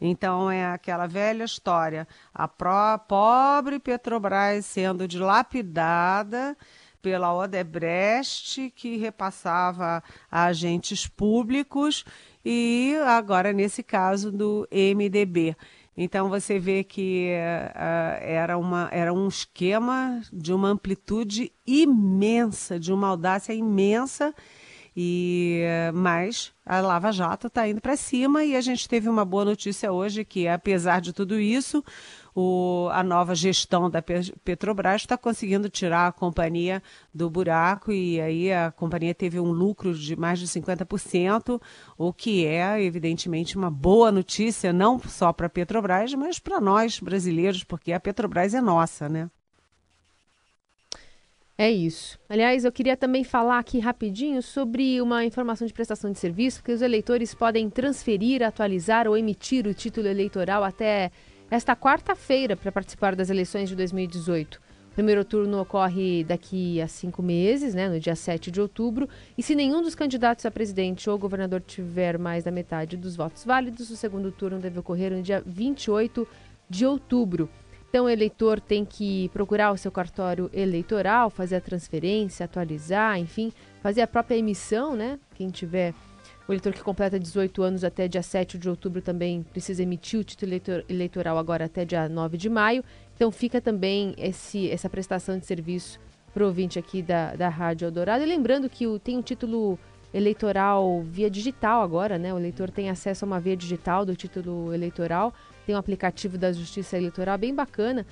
Então 0.00 0.48
é 0.50 0.64
aquela 0.66 1.06
velha 1.08 1.42
história, 1.44 2.06
a 2.32 2.46
pró- 2.46 2.98
pobre 2.98 3.80
Petrobras 3.80 4.64
sendo 4.64 5.08
dilapidada 5.08 6.56
pela 7.02 7.34
Odebrecht, 7.34 8.72
que 8.76 8.96
repassava 8.96 10.02
a 10.30 10.44
agentes 10.44 11.06
públicos, 11.06 12.04
e 12.44 12.96
agora 13.06 13.52
nesse 13.52 13.82
caso 13.82 14.30
do 14.30 14.68
MDB. 14.70 15.56
Então 16.00 16.28
você 16.28 16.60
vê 16.60 16.84
que 16.84 17.32
ah, 17.74 18.18
era, 18.22 18.56
uma, 18.56 18.88
era 18.92 19.12
um 19.12 19.26
esquema 19.26 20.22
de 20.32 20.52
uma 20.52 20.68
amplitude 20.68 21.50
imensa, 21.66 22.78
de 22.78 22.92
uma 22.92 23.08
audácia 23.08 23.52
imensa, 23.52 24.32
e 24.96 25.60
mas 25.92 26.52
a 26.64 26.80
Lava 26.80 27.10
Jato 27.10 27.48
está 27.48 27.68
indo 27.68 27.80
para 27.80 27.96
cima 27.96 28.44
e 28.44 28.54
a 28.54 28.60
gente 28.60 28.88
teve 28.88 29.08
uma 29.08 29.24
boa 29.24 29.44
notícia 29.44 29.92
hoje 29.92 30.24
que, 30.24 30.46
apesar 30.46 31.00
de 31.00 31.12
tudo 31.12 31.38
isso, 31.38 31.84
o- 32.34 32.88
a 32.92 33.02
nova 33.02 33.34
gestão 33.34 33.90
da 33.90 34.00
Pe- 34.02 34.32
Petrobras 34.44 35.02
está 35.02 35.16
conseguindo 35.16 35.68
tirar 35.68 36.06
a 36.08 36.12
companhia 36.12 36.82
do 37.12 37.28
buraco 37.28 37.92
e 37.92 38.20
aí 38.20 38.52
a 38.52 38.70
companhia 38.70 39.14
teve 39.14 39.40
um 39.40 39.50
lucro 39.50 39.94
de 39.94 40.16
mais 40.16 40.38
de 40.38 40.46
50%, 40.48 41.60
o 41.96 42.12
que 42.12 42.44
é 42.46 42.82
evidentemente 42.82 43.56
uma 43.56 43.70
boa 43.70 44.12
notícia 44.12 44.72
não 44.72 44.98
só 44.98 45.32
para 45.32 45.46
a 45.46 45.50
Petrobras, 45.50 46.14
mas 46.14 46.38
para 46.38 46.60
nós 46.60 47.00
brasileiros, 47.00 47.64
porque 47.64 47.92
a 47.92 48.00
Petrobras 48.00 48.54
é 48.54 48.60
nossa, 48.60 49.08
né? 49.08 49.30
É 51.60 51.68
isso. 51.68 52.16
Aliás, 52.28 52.64
eu 52.64 52.70
queria 52.70 52.96
também 52.96 53.24
falar 53.24 53.58
aqui 53.58 53.80
rapidinho 53.80 54.40
sobre 54.40 55.02
uma 55.02 55.24
informação 55.24 55.66
de 55.66 55.72
prestação 55.72 56.12
de 56.12 56.16
serviço, 56.18 56.62
que 56.62 56.70
os 56.70 56.80
eleitores 56.82 57.34
podem 57.34 57.68
transferir, 57.68 58.44
atualizar 58.44 59.08
ou 59.08 59.16
emitir 59.18 59.66
o 59.66 59.74
título 59.74 60.06
eleitoral 60.06 60.62
até 60.62 61.10
esta 61.50 61.74
quarta-feira 61.74 62.56
para 62.56 62.70
participar 62.70 63.16
das 63.16 63.30
eleições 63.30 63.68
de 63.68 63.76
2018. 63.76 64.60
O 64.90 64.94
primeiro 64.98 65.24
turno 65.24 65.60
ocorre 65.60 66.24
daqui 66.24 66.80
a 66.80 66.88
cinco 66.88 67.22
meses, 67.22 67.74
né, 67.74 67.88
no 67.88 68.00
dia 68.00 68.16
7 68.16 68.50
de 68.50 68.60
outubro, 68.60 69.08
e 69.36 69.42
se 69.42 69.54
nenhum 69.54 69.80
dos 69.80 69.94
candidatos 69.94 70.44
a 70.44 70.50
presidente 70.50 71.08
ou 71.08 71.16
governador 71.16 71.60
tiver 71.60 72.18
mais 72.18 72.44
da 72.44 72.50
metade 72.50 72.96
dos 72.96 73.14
votos 73.14 73.44
válidos, 73.44 73.90
o 73.90 73.96
segundo 73.96 74.32
turno 74.32 74.58
deve 74.58 74.78
ocorrer 74.80 75.12
no 75.12 75.22
dia 75.22 75.42
28 75.46 76.26
de 76.68 76.84
outubro. 76.84 77.48
Então, 77.88 78.04
o 78.04 78.08
eleitor 78.08 78.60
tem 78.60 78.84
que 78.84 79.30
procurar 79.30 79.72
o 79.72 79.78
seu 79.78 79.90
cartório 79.90 80.50
eleitoral, 80.52 81.30
fazer 81.30 81.56
a 81.56 81.60
transferência, 81.60 82.44
atualizar, 82.44 83.18
enfim, 83.18 83.50
fazer 83.82 84.02
a 84.02 84.06
própria 84.06 84.36
emissão, 84.36 84.94
né? 84.94 85.18
Quem 85.34 85.48
tiver 85.48 85.94
o 86.48 86.52
eleitor 86.52 86.72
que 86.72 86.82
completa 86.82 87.18
18 87.18 87.62
anos 87.62 87.84
até 87.84 88.08
dia 88.08 88.22
7 88.22 88.56
de 88.58 88.68
outubro 88.68 89.02
também 89.02 89.42
precisa 89.42 89.82
emitir 89.82 90.18
o 90.18 90.24
título 90.24 90.50
eleitor- 90.50 90.84
eleitoral 90.88 91.36
agora 91.36 91.66
até 91.66 91.84
dia 91.84 92.08
9 92.08 92.38
de 92.38 92.48
maio. 92.48 92.82
Então, 93.14 93.30
fica 93.30 93.60
também 93.60 94.14
esse, 94.16 94.70
essa 94.70 94.88
prestação 94.88 95.38
de 95.38 95.44
serviço 95.44 96.00
para 96.32 96.42
o 96.42 96.46
ouvinte 96.46 96.78
aqui 96.78 97.02
da, 97.02 97.34
da 97.34 97.48
Rádio 97.48 97.86
Eldorado. 97.86 98.24
E 98.24 98.26
lembrando 98.26 98.68
que 98.68 98.86
o, 98.86 98.98
tem 98.98 99.18
um 99.18 99.22
título 99.22 99.78
eleitoral 100.14 101.02
via 101.02 101.28
digital 101.30 101.82
agora, 101.82 102.16
né? 102.18 102.32
O 102.32 102.38
eleitor 102.38 102.70
tem 102.70 102.88
acesso 102.88 103.24
a 103.24 103.26
uma 103.26 103.38
via 103.38 103.56
digital 103.56 104.06
do 104.06 104.16
título 104.16 104.72
eleitoral 104.72 105.34
tem 105.68 105.74
um 105.74 105.78
aplicativo 105.78 106.38
da 106.38 106.50
Justiça 106.50 106.96
Eleitoral 106.96 107.36
bem 107.36 107.54
bacana, 107.54 108.06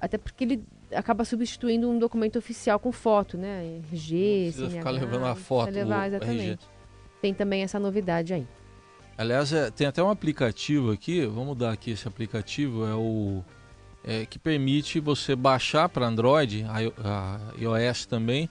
até 0.00 0.16
porque 0.16 0.44
ele 0.44 0.64
acaba 0.94 1.26
substituindo 1.26 1.90
um 1.90 1.98
documento 1.98 2.38
oficial 2.38 2.78
com 2.78 2.90
foto, 2.90 3.36
né? 3.36 3.80
RG, 3.92 4.44
Precisa 4.44 4.70
CNH, 4.70 4.78
ficar 4.78 4.90
levando 4.90 5.24
a 5.24 5.28
não 5.28 5.36
foto, 5.36 5.70
levar, 5.70 6.04
o 6.04 6.06
exatamente. 6.06 6.42
RG. 6.52 6.58
Tem 7.22 7.32
também 7.32 7.62
essa 7.62 7.78
novidade 7.78 8.34
aí. 8.34 8.46
Aliás, 9.16 9.52
é, 9.52 9.70
tem 9.70 9.86
até 9.86 10.02
um 10.02 10.10
aplicativo 10.10 10.90
aqui, 10.90 11.24
vamos 11.24 11.56
dar 11.56 11.70
aqui 11.72 11.92
esse 11.92 12.08
aplicativo, 12.08 12.84
é 12.84 12.94
o 12.94 13.44
é, 14.02 14.26
que 14.26 14.38
permite 14.38 14.98
você 14.98 15.36
baixar 15.36 15.88
para 15.88 16.04
Android, 16.04 16.62
I- 16.62 16.92
a 17.04 17.38
iOS 17.56 18.06
também, 18.06 18.48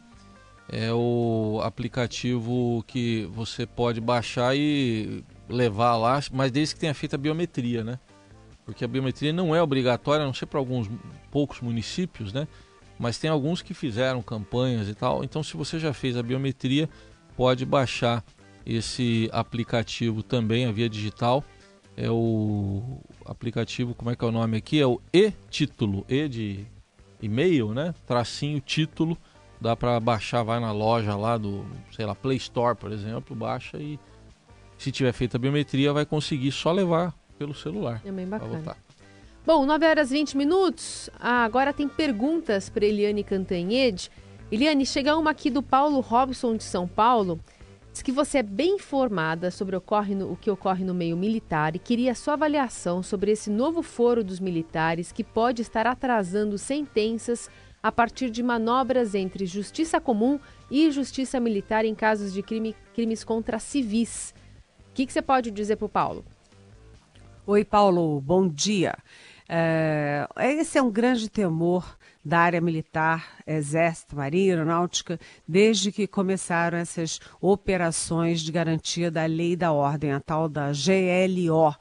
é 0.70 0.94
o 0.94 1.60
aplicativo 1.62 2.82
que 2.88 3.30
você 3.34 3.66
pode 3.66 4.00
baixar 4.00 4.56
e 4.56 5.22
levar 5.50 5.98
lá, 5.98 6.22
mas 6.32 6.50
desde 6.50 6.76
que 6.76 6.80
tenha 6.80 6.94
feito 6.94 7.16
a 7.16 7.18
biometria, 7.18 7.84
né? 7.84 8.00
Porque 8.64 8.86
a 8.86 8.88
biometria 8.88 9.34
não 9.34 9.54
é 9.54 9.62
obrigatória, 9.62 10.24
a 10.24 10.26
não 10.26 10.34
ser 10.34 10.46
para 10.46 10.60
alguns 10.60 10.90
poucos 11.30 11.60
municípios, 11.60 12.32
né? 12.32 12.48
Mas 12.98 13.18
tem 13.18 13.30
alguns 13.30 13.62
que 13.62 13.74
fizeram 13.74 14.22
campanhas 14.22 14.88
e 14.88 14.96
tal. 14.96 15.26
Então, 15.26 15.44
se 15.44 15.58
você 15.58 15.78
já 15.78 15.92
fez 15.92 16.16
a 16.16 16.24
biometria, 16.24 16.88
pode 17.36 17.66
baixar 17.66 18.24
esse 18.66 19.30
aplicativo 19.32 20.24
também, 20.24 20.66
a 20.66 20.72
via 20.72 20.90
digital. 20.90 21.44
É 21.98 22.10
o 22.10 23.00
aplicativo, 23.26 23.94
como 23.94 24.12
é 24.12 24.16
que 24.16 24.24
é 24.24 24.28
o 24.28 24.32
nome 24.32 24.58
aqui? 24.58 24.80
É 24.80 24.88
o 24.88 25.00
e-título, 25.14 26.06
e 26.08 26.28
de 26.28 26.66
e-mail, 27.22 27.74
né? 27.74 27.94
Tracinho 28.08 28.60
título. 28.60 29.18
Dá 29.60 29.76
para 29.76 30.00
baixar, 30.00 30.42
vai 30.42 30.60
na 30.60 30.72
loja 30.72 31.16
lá 31.16 31.38
do, 31.38 31.66
sei 31.92 32.06
lá, 32.06 32.16
Play 32.16 32.38
Store, 32.38 32.76
por 32.76 32.92
exemplo, 32.92 33.36
baixa 33.36 33.78
e 33.78 34.00
se 34.82 34.92
tiver 34.92 35.14
feito 35.14 35.36
a 35.36 35.40
biometria, 35.40 35.94
vai 35.94 36.08
conseguir 36.08 36.52
só 36.52 36.72
levar 36.72 37.14
pelo 37.38 37.54
celular. 37.54 38.02
É 38.04 38.12
bem 38.12 38.26
bacana. 38.26 38.76
Bom, 39.46 39.64
9 39.64 39.86
horas 39.86 40.10
e 40.10 40.16
20 40.16 40.36
minutos. 40.36 41.08
Ah, 41.20 41.44
agora 41.44 41.72
tem 41.72 41.88
perguntas 41.88 42.68
para 42.68 42.84
Eliane 42.84 43.24
Cantanhede. 43.24 44.10
Eliane, 44.52 44.84
chega 44.84 45.16
uma 45.16 45.30
aqui 45.30 45.52
do 45.52 45.62
Paulo 45.62 46.00
Robson 46.00 46.56
de 46.58 46.64
São 46.64 46.88
Paulo. 46.88 47.40
Diz 47.92 48.02
que 48.02 48.12
você 48.12 48.38
é 48.38 48.44
bem 48.44 48.76
informada 48.76 49.52
sobre 49.52 49.76
o 49.76 49.82
que 50.40 50.50
ocorre 50.50 50.86
no 50.86 50.94
meio 50.94 51.18
militar 51.18 51.76
e 51.76 51.80
queria 51.80 52.16
sua 52.16 52.36
avaliação 52.36 53.04
sobre 53.04 53.32
esse 53.32 53.50
novo 53.50 53.82
foro 53.82 54.24
dos 54.24 54.40
militares 54.40 55.12
que 55.12 55.24
pode 55.24 55.62
estar 55.62 55.86
atrasando 55.86 56.58
sentenças 56.58 57.50
a 57.84 57.92
partir 57.92 58.30
de 58.30 58.42
manobras 58.42 59.14
entre 59.14 59.46
justiça 59.46 60.00
comum 60.00 60.40
e 60.70 60.90
justiça 60.90 61.40
militar 61.40 61.84
em 61.84 61.94
casos 61.94 62.32
de 62.32 62.42
crime- 62.42 62.76
crimes 62.94 63.24
contra 63.24 63.60
civis. 63.60 64.34
O 64.90 64.94
que, 64.94 65.06
que 65.06 65.12
você 65.12 65.22
pode 65.22 65.52
dizer 65.52 65.76
para 65.76 65.86
o 65.86 65.90
Paulo? 65.90 66.24
Oi, 67.46 67.66
Paulo, 67.66 68.22
bom 68.22 68.48
dia. 68.48 68.96
É, 69.54 70.30
esse 70.40 70.78
é 70.78 70.82
um 70.82 70.90
grande 70.90 71.30
temor 71.30 71.98
da 72.24 72.40
área 72.40 72.62
militar, 72.62 73.40
Exército, 73.46 74.16
Marinha, 74.16 74.54
Aeronáutica, 74.54 75.20
desde 75.46 75.92
que 75.92 76.08
começaram 76.08 76.78
essas 76.78 77.20
operações 77.42 78.40
de 78.40 78.50
garantia 78.50 79.12
da 79.12 79.26
lei 79.26 79.52
e 79.52 79.56
da 79.58 79.74
ordem, 79.74 80.14
a 80.14 80.22
tal 80.22 80.48
da 80.48 80.72
GLO, 80.72 81.76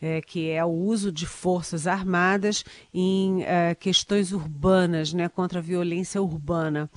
é, 0.00 0.20
que 0.20 0.50
é 0.50 0.64
o 0.64 0.68
uso 0.68 1.10
de 1.10 1.26
forças 1.26 1.88
armadas 1.88 2.64
em 2.94 3.42
é, 3.42 3.74
questões 3.74 4.30
urbanas, 4.30 5.12
né, 5.12 5.28
contra 5.28 5.58
a 5.58 5.62
violência 5.62 6.22
urbana. 6.22 6.88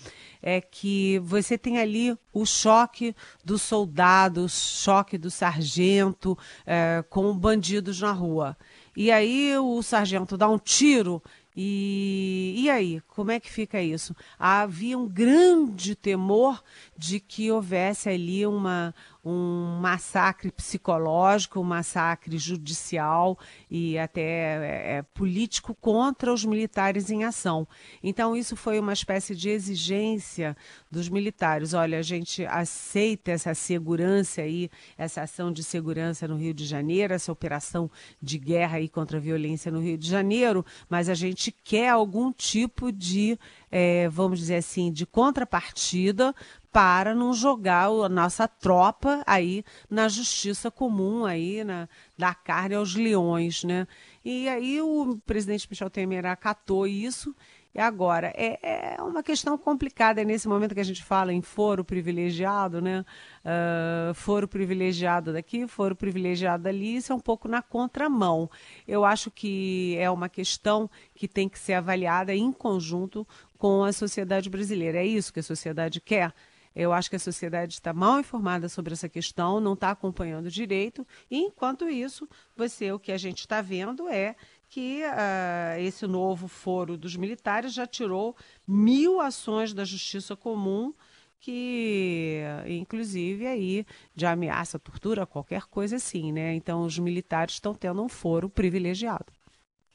É 0.43 0.61
que 0.61 1.17
você 1.23 1.57
tem 1.57 1.79
ali 1.79 2.15
o 2.31 2.45
choque 2.45 3.15
do 3.43 3.57
soldado, 3.57 4.45
o 4.45 4.49
choque 4.49 5.17
do 5.17 5.31
sargento 5.31 6.37
é, 6.67 7.03
com 7.09 7.35
bandidos 7.35 7.99
na 7.99 8.11
rua. 8.11 8.55
E 8.95 9.11
aí 9.11 9.57
o 9.57 9.81
sargento 9.81 10.37
dá 10.37 10.49
um 10.49 10.57
tiro 10.57 11.21
e, 11.61 12.53
e 12.57 12.69
aí, 12.69 13.01
como 13.07 13.31
é 13.31 13.39
que 13.39 13.51
fica 13.51 13.81
isso? 13.81 14.15
Havia 14.39 14.97
um 14.97 15.05
grande 15.05 15.93
temor 15.93 16.63
de 16.97 17.19
que 17.19 17.51
houvesse 17.51 18.07
ali 18.07 18.45
uma, 18.45 18.95
um 19.29 19.79
massacre 19.79 20.51
psicológico, 20.51 21.59
um 21.59 21.63
massacre 21.63 22.37
judicial 22.37 23.37
e 23.69 23.97
até 23.97 24.21
é, 24.21 24.97
é, 24.97 25.01
político 25.13 25.75
contra 25.75 26.33
os 26.33 26.43
militares 26.43 27.09
em 27.09 27.23
ação. 27.23 27.67
Então, 28.03 28.35
isso 28.35 28.55
foi 28.55 28.79
uma 28.79 28.93
espécie 28.93 29.35
de 29.35 29.49
exigência 29.49 30.57
dos 30.89 31.07
militares. 31.09 31.73
Olha, 31.73 31.99
a 31.99 32.01
gente 32.01 32.45
aceita 32.45 33.31
essa 33.31 33.53
segurança 33.53 34.41
aí, 34.41 34.69
essa 34.97 35.21
ação 35.21 35.51
de 35.51 35.63
segurança 35.63 36.27
no 36.27 36.35
Rio 36.35 36.53
de 36.53 36.65
Janeiro, 36.65 37.13
essa 37.13 37.31
operação 37.31 37.89
de 38.21 38.37
guerra 38.37 38.77
aí 38.77 38.89
contra 38.89 39.17
a 39.17 39.21
violência 39.21 39.71
no 39.71 39.79
Rio 39.79 39.97
de 39.97 40.09
Janeiro, 40.09 40.65
mas 40.89 41.09
a 41.09 41.13
gente 41.13 41.51
quer 41.51 41.89
algum 41.89 42.31
tipo 42.31 42.91
de, 42.91 43.37
é, 43.71 44.09
vamos 44.09 44.39
dizer 44.39 44.55
assim, 44.55 44.91
de 44.91 45.05
contrapartida 45.05 46.33
para 46.71 47.15
não 47.15 47.33
jogar 47.33 47.87
a 47.87 48.09
nossa 48.09 48.47
tropa 48.47 49.23
aí 49.25 49.63
na 49.89 50.07
justiça 50.07 50.69
comum 50.69 51.25
aí 51.25 51.63
na 51.63 51.89
da 52.17 52.33
carne 52.33 52.75
aos 52.75 52.95
leões, 52.95 53.63
né? 53.63 53.87
E 54.23 54.47
aí 54.47 54.81
o 54.81 55.17
presidente 55.25 55.67
Michel 55.69 55.89
Temer 55.89 56.25
acatou 56.25 56.85
isso 56.85 57.33
e 57.73 57.79
agora, 57.79 58.33
é, 58.35 58.95
é 58.95 59.01
uma 59.01 59.21
questão 59.21 59.55
complicada, 59.55 60.21
é 60.21 60.25
nesse 60.25 60.47
momento 60.47 60.73
que 60.73 60.81
a 60.81 60.85
gente 60.85 61.03
fala 61.03 61.31
em 61.31 61.41
foro 61.41 61.85
privilegiado, 61.85 62.81
né? 62.81 63.05
Uh, 63.45 64.13
foro 64.15 64.47
privilegiado 64.47 65.31
daqui, 65.31 65.67
foro 65.67 65.95
privilegiado 65.95 66.63
dali, 66.63 66.95
isso 66.95 67.13
é 67.13 67.15
um 67.15 67.19
pouco 67.19 67.47
na 67.47 67.61
contramão. 67.61 68.49
Eu 68.87 69.05
acho 69.05 69.29
que 69.29 69.95
é 69.99 70.09
uma 70.09 70.27
questão 70.27 70.89
que 71.13 71.27
tem 71.27 71.47
que 71.47 71.59
ser 71.59 71.73
avaliada 71.73 72.33
em 72.33 72.51
conjunto 72.51 73.25
com 73.55 73.83
a 73.83 73.93
sociedade 73.93 74.49
brasileira. 74.49 74.97
É 74.97 75.05
isso 75.05 75.31
que 75.31 75.39
a 75.39 75.43
sociedade 75.43 76.01
quer? 76.01 76.33
Eu 76.79 76.93
acho 76.93 77.09
que 77.09 77.17
a 77.17 77.19
sociedade 77.19 77.73
está 77.73 77.91
mal 77.91 78.21
informada 78.21 78.69
sobre 78.69 78.93
essa 78.93 79.09
questão, 79.09 79.59
não 79.59 79.73
está 79.73 79.91
acompanhando 79.91 80.49
direito, 80.49 81.05
e 81.29 81.37
enquanto 81.37 81.89
isso, 81.89 82.25
você, 82.55 82.89
o 82.89 82.97
que 82.97 83.11
a 83.11 83.17
gente 83.17 83.39
está 83.39 83.59
vendo 83.59 84.07
é 84.07 84.33
que 84.69 85.01
uh, 85.03 85.79
esse 85.81 86.07
novo 86.07 86.47
foro 86.47 86.95
dos 86.95 87.17
militares 87.17 87.73
já 87.73 87.85
tirou 87.85 88.33
mil 88.65 89.19
ações 89.19 89.73
da 89.73 89.83
justiça 89.83 90.37
comum 90.37 90.93
que 91.41 92.41
inclusive 92.67 93.47
aí 93.47 93.85
de 94.13 94.25
ameaça, 94.25 94.77
tortura, 94.77 95.25
qualquer 95.25 95.63
coisa 95.67 95.95
assim, 95.95 96.33
né? 96.33 96.53
Então 96.53 96.83
os 96.83 96.99
militares 96.99 97.55
estão 97.55 97.73
tendo 97.73 98.01
um 98.03 98.09
foro 98.09 98.49
privilegiado. 98.49 99.31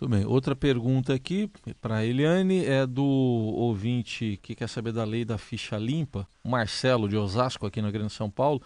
Tudo 0.04 0.16
bem. 0.16 0.26
Outra 0.26 0.54
pergunta 0.54 1.14
aqui 1.14 1.50
para 1.80 2.04
Eliane 2.04 2.62
é 2.62 2.86
do 2.86 3.02
ouvinte 3.02 4.38
que 4.42 4.54
quer 4.54 4.68
saber 4.68 4.92
da 4.92 5.02
lei 5.02 5.24
da 5.24 5.38
ficha 5.38 5.78
limpa, 5.78 6.28
Marcelo 6.44 7.08
de 7.08 7.16
Osasco, 7.16 7.64
aqui 7.64 7.80
na 7.80 7.90
Grande 7.90 8.12
São 8.12 8.28
Paulo. 8.28 8.60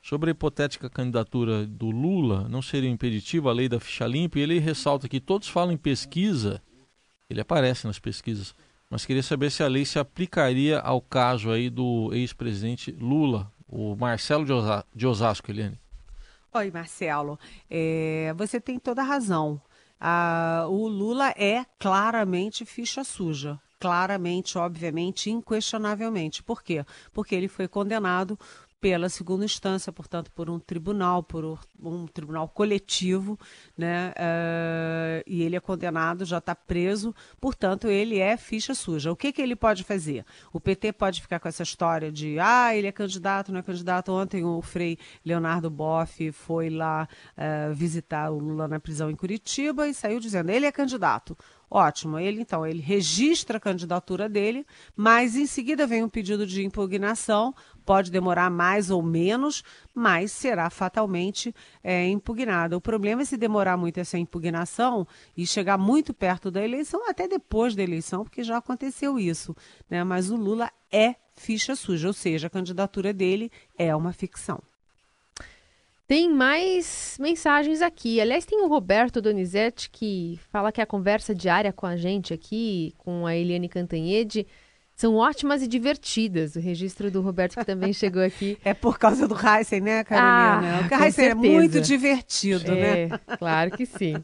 Sobre 0.00 0.30
a 0.30 0.32
hipotética 0.32 0.88
candidatura 0.88 1.66
do 1.66 1.90
Lula, 1.90 2.48
não 2.48 2.62
seria 2.62 2.88
impeditiva 2.88 3.50
a 3.50 3.52
lei 3.52 3.68
da 3.68 3.80
ficha 3.80 4.06
limpa? 4.06 4.38
E 4.38 4.42
ele 4.42 4.60
ressalta 4.60 5.08
que 5.08 5.18
todos 5.18 5.48
falam 5.48 5.72
em 5.72 5.76
pesquisa, 5.76 6.62
ele 7.28 7.40
aparece 7.40 7.88
nas 7.88 7.98
pesquisas, 7.98 8.54
mas 8.88 9.04
queria 9.04 9.24
saber 9.24 9.50
se 9.50 9.64
a 9.64 9.66
lei 9.66 9.84
se 9.84 9.98
aplicaria 9.98 10.78
ao 10.78 11.00
caso 11.00 11.50
aí 11.50 11.68
do 11.70 12.10
ex-presidente 12.12 12.92
Lula, 12.92 13.50
o 13.66 13.96
Marcelo 13.96 14.44
de, 14.94 15.06
Osasco, 15.08 15.50
Eliane. 15.50 15.76
Oi, 16.52 16.70
Marcelo. 16.70 17.36
É, 17.68 18.32
você 18.36 18.60
tem 18.60 18.78
toda 18.78 19.02
a 19.02 19.04
razão. 19.04 19.60
O 20.68 20.88
Lula 20.88 21.30
é 21.36 21.64
claramente 21.78 22.64
ficha 22.64 23.04
suja 23.04 23.60
claramente, 23.76 24.56
obviamente, 24.56 25.28
inquestionavelmente. 25.28 26.42
Por 26.42 26.62
quê? 26.62 26.86
Porque 27.12 27.34
ele 27.34 27.48
foi 27.48 27.68
condenado 27.68 28.38
pela 28.84 29.08
segunda 29.08 29.46
instância, 29.46 29.90
portanto, 29.90 30.30
por 30.30 30.50
um 30.50 30.58
tribunal, 30.58 31.22
por 31.22 31.58
um 31.82 32.06
tribunal 32.06 32.46
coletivo, 32.46 33.40
né? 33.78 34.10
Uh, 34.10 35.24
e 35.26 35.42
ele 35.42 35.56
é 35.56 35.60
condenado, 35.60 36.26
já 36.26 36.36
está 36.36 36.54
preso, 36.54 37.14
portanto, 37.40 37.88
ele 37.88 38.18
é 38.18 38.36
ficha 38.36 38.74
suja. 38.74 39.10
O 39.10 39.16
que, 39.16 39.32
que 39.32 39.40
ele 39.40 39.56
pode 39.56 39.84
fazer? 39.84 40.26
O 40.52 40.60
PT 40.60 40.92
pode 40.92 41.22
ficar 41.22 41.40
com 41.40 41.48
essa 41.48 41.62
história 41.62 42.12
de, 42.12 42.38
ah, 42.38 42.76
ele 42.76 42.86
é 42.86 42.92
candidato, 42.92 43.50
não 43.50 43.60
é 43.60 43.62
candidato. 43.62 44.12
Ontem 44.12 44.44
o 44.44 44.60
Frei 44.60 44.98
Leonardo 45.24 45.70
Boff 45.70 46.30
foi 46.32 46.68
lá 46.68 47.08
uh, 47.38 47.72
visitar 47.72 48.30
o 48.30 48.38
Lula 48.38 48.68
na 48.68 48.78
prisão 48.78 49.10
em 49.10 49.16
Curitiba 49.16 49.88
e 49.88 49.94
saiu 49.94 50.20
dizendo, 50.20 50.50
ele 50.50 50.66
é 50.66 50.72
candidato. 50.72 51.34
Ótimo, 51.76 52.20
ele 52.20 52.40
então 52.40 52.64
ele 52.64 52.80
registra 52.80 53.56
a 53.56 53.60
candidatura 53.60 54.28
dele, 54.28 54.64
mas 54.94 55.34
em 55.34 55.44
seguida 55.44 55.88
vem 55.88 56.04
um 56.04 56.08
pedido 56.08 56.46
de 56.46 56.64
impugnação, 56.64 57.52
pode 57.84 58.12
demorar 58.12 58.48
mais 58.48 58.90
ou 58.90 59.02
menos, 59.02 59.64
mas 59.92 60.30
será 60.30 60.70
fatalmente 60.70 61.52
é, 61.82 62.06
impugnada. 62.06 62.76
O 62.76 62.80
problema 62.80 63.22
é 63.22 63.24
se 63.24 63.36
demorar 63.36 63.76
muito 63.76 63.98
essa 63.98 64.16
impugnação 64.16 65.04
e 65.36 65.44
chegar 65.44 65.76
muito 65.76 66.14
perto 66.14 66.48
da 66.48 66.62
eleição, 66.62 67.10
até 67.10 67.26
depois 67.26 67.74
da 67.74 67.82
eleição, 67.82 68.22
porque 68.22 68.44
já 68.44 68.58
aconteceu 68.58 69.18
isso. 69.18 69.52
Né? 69.90 70.04
Mas 70.04 70.30
o 70.30 70.36
Lula 70.36 70.70
é 70.92 71.16
ficha 71.34 71.74
suja, 71.74 72.06
ou 72.06 72.14
seja, 72.14 72.46
a 72.46 72.50
candidatura 72.50 73.12
dele 73.12 73.50
é 73.76 73.96
uma 73.96 74.12
ficção. 74.12 74.62
Tem 76.06 76.28
mais 76.30 77.16
mensagens 77.18 77.80
aqui. 77.80 78.20
Aliás, 78.20 78.44
tem 78.44 78.60
o 78.62 78.68
Roberto 78.68 79.22
Donizete 79.22 79.88
que 79.90 80.38
fala 80.52 80.70
que 80.70 80.80
a 80.80 80.86
conversa 80.86 81.34
diária 81.34 81.72
com 81.72 81.86
a 81.86 81.96
gente 81.96 82.34
aqui, 82.34 82.94
com 82.98 83.26
a 83.26 83.34
Eliane 83.34 83.68
Cantanhede, 83.70 84.46
são 84.94 85.16
ótimas 85.16 85.62
e 85.62 85.66
divertidas. 85.66 86.56
O 86.56 86.60
registro 86.60 87.10
do 87.10 87.22
Roberto 87.22 87.56
que 87.56 87.64
também 87.64 87.92
chegou 87.92 88.22
aqui. 88.22 88.58
É 88.64 88.74
por 88.74 88.98
causa 88.98 89.26
do 89.26 89.34
Heisen, 89.34 89.80
né, 89.80 90.04
Carolina? 90.04 90.88
Ah, 90.90 90.98
o 90.98 91.02
Heisen 91.02 91.24
é 91.26 91.34
muito 91.34 91.80
divertido, 91.80 92.72
é, 92.72 93.06
né? 93.08 93.20
Claro 93.38 93.70
que 93.70 93.86
sim. 93.86 94.14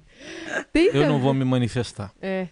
Tem 0.72 0.86
Eu 0.86 0.92
também... 0.92 1.08
não 1.08 1.18
vou 1.18 1.32
me 1.32 1.44
manifestar. 1.44 2.12
É. 2.20 2.48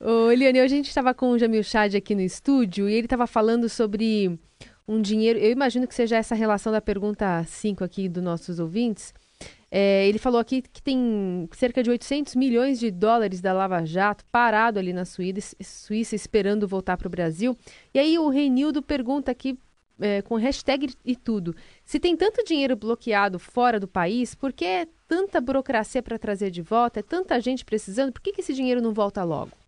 Ô, 0.00 0.30
Eliane, 0.30 0.60
a 0.60 0.66
gente 0.66 0.88
estava 0.88 1.14
com 1.14 1.30
o 1.30 1.38
Jamil 1.38 1.62
Chad 1.62 1.94
aqui 1.94 2.14
no 2.14 2.20
estúdio 2.20 2.88
e 2.88 2.94
ele 2.94 3.06
estava 3.06 3.26
falando 3.26 3.68
sobre 3.68 4.38
um 4.86 5.00
dinheiro. 5.00 5.38
Eu 5.38 5.50
imagino 5.50 5.86
que 5.86 5.94
seja 5.94 6.16
essa 6.16 6.34
relação 6.34 6.72
da 6.72 6.80
pergunta 6.80 7.42
5 7.44 7.82
aqui 7.82 8.08
dos 8.08 8.22
nossos 8.22 8.58
ouvintes. 8.58 9.14
É, 9.70 10.06
ele 10.06 10.18
falou 10.18 10.38
aqui 10.38 10.62
que 10.62 10.80
tem 10.80 11.48
cerca 11.52 11.82
de 11.82 11.90
800 11.90 12.36
milhões 12.36 12.78
de 12.78 12.92
dólares 12.92 13.40
da 13.40 13.52
Lava 13.52 13.84
Jato 13.84 14.24
parado 14.30 14.78
ali 14.78 14.92
na 14.92 15.04
Suíça, 15.04 15.56
Suíça 15.60 16.14
esperando 16.14 16.68
voltar 16.68 16.96
para 16.96 17.08
o 17.08 17.10
Brasil. 17.10 17.56
E 17.92 17.98
aí 17.98 18.16
o 18.16 18.28
Renildo 18.28 18.80
pergunta 18.80 19.32
aqui, 19.32 19.58
é, 19.98 20.22
com 20.22 20.36
hashtag 20.36 20.94
e 21.04 21.16
tudo, 21.16 21.56
se 21.84 21.98
tem 21.98 22.16
tanto 22.16 22.44
dinheiro 22.44 22.76
bloqueado 22.76 23.38
fora 23.38 23.80
do 23.80 23.88
país, 23.88 24.32
por 24.34 24.52
que 24.52 24.64
é 24.64 24.86
tanta 25.08 25.40
burocracia 25.40 26.02
para 26.02 26.18
trazer 26.18 26.50
de 26.52 26.62
volta? 26.62 27.00
É 27.00 27.02
tanta 27.02 27.40
gente 27.40 27.64
precisando, 27.64 28.12
por 28.12 28.20
que, 28.20 28.32
que 28.32 28.42
esse 28.42 28.54
dinheiro 28.54 28.80
não 28.80 28.92
volta 28.92 29.24
logo? 29.24 29.63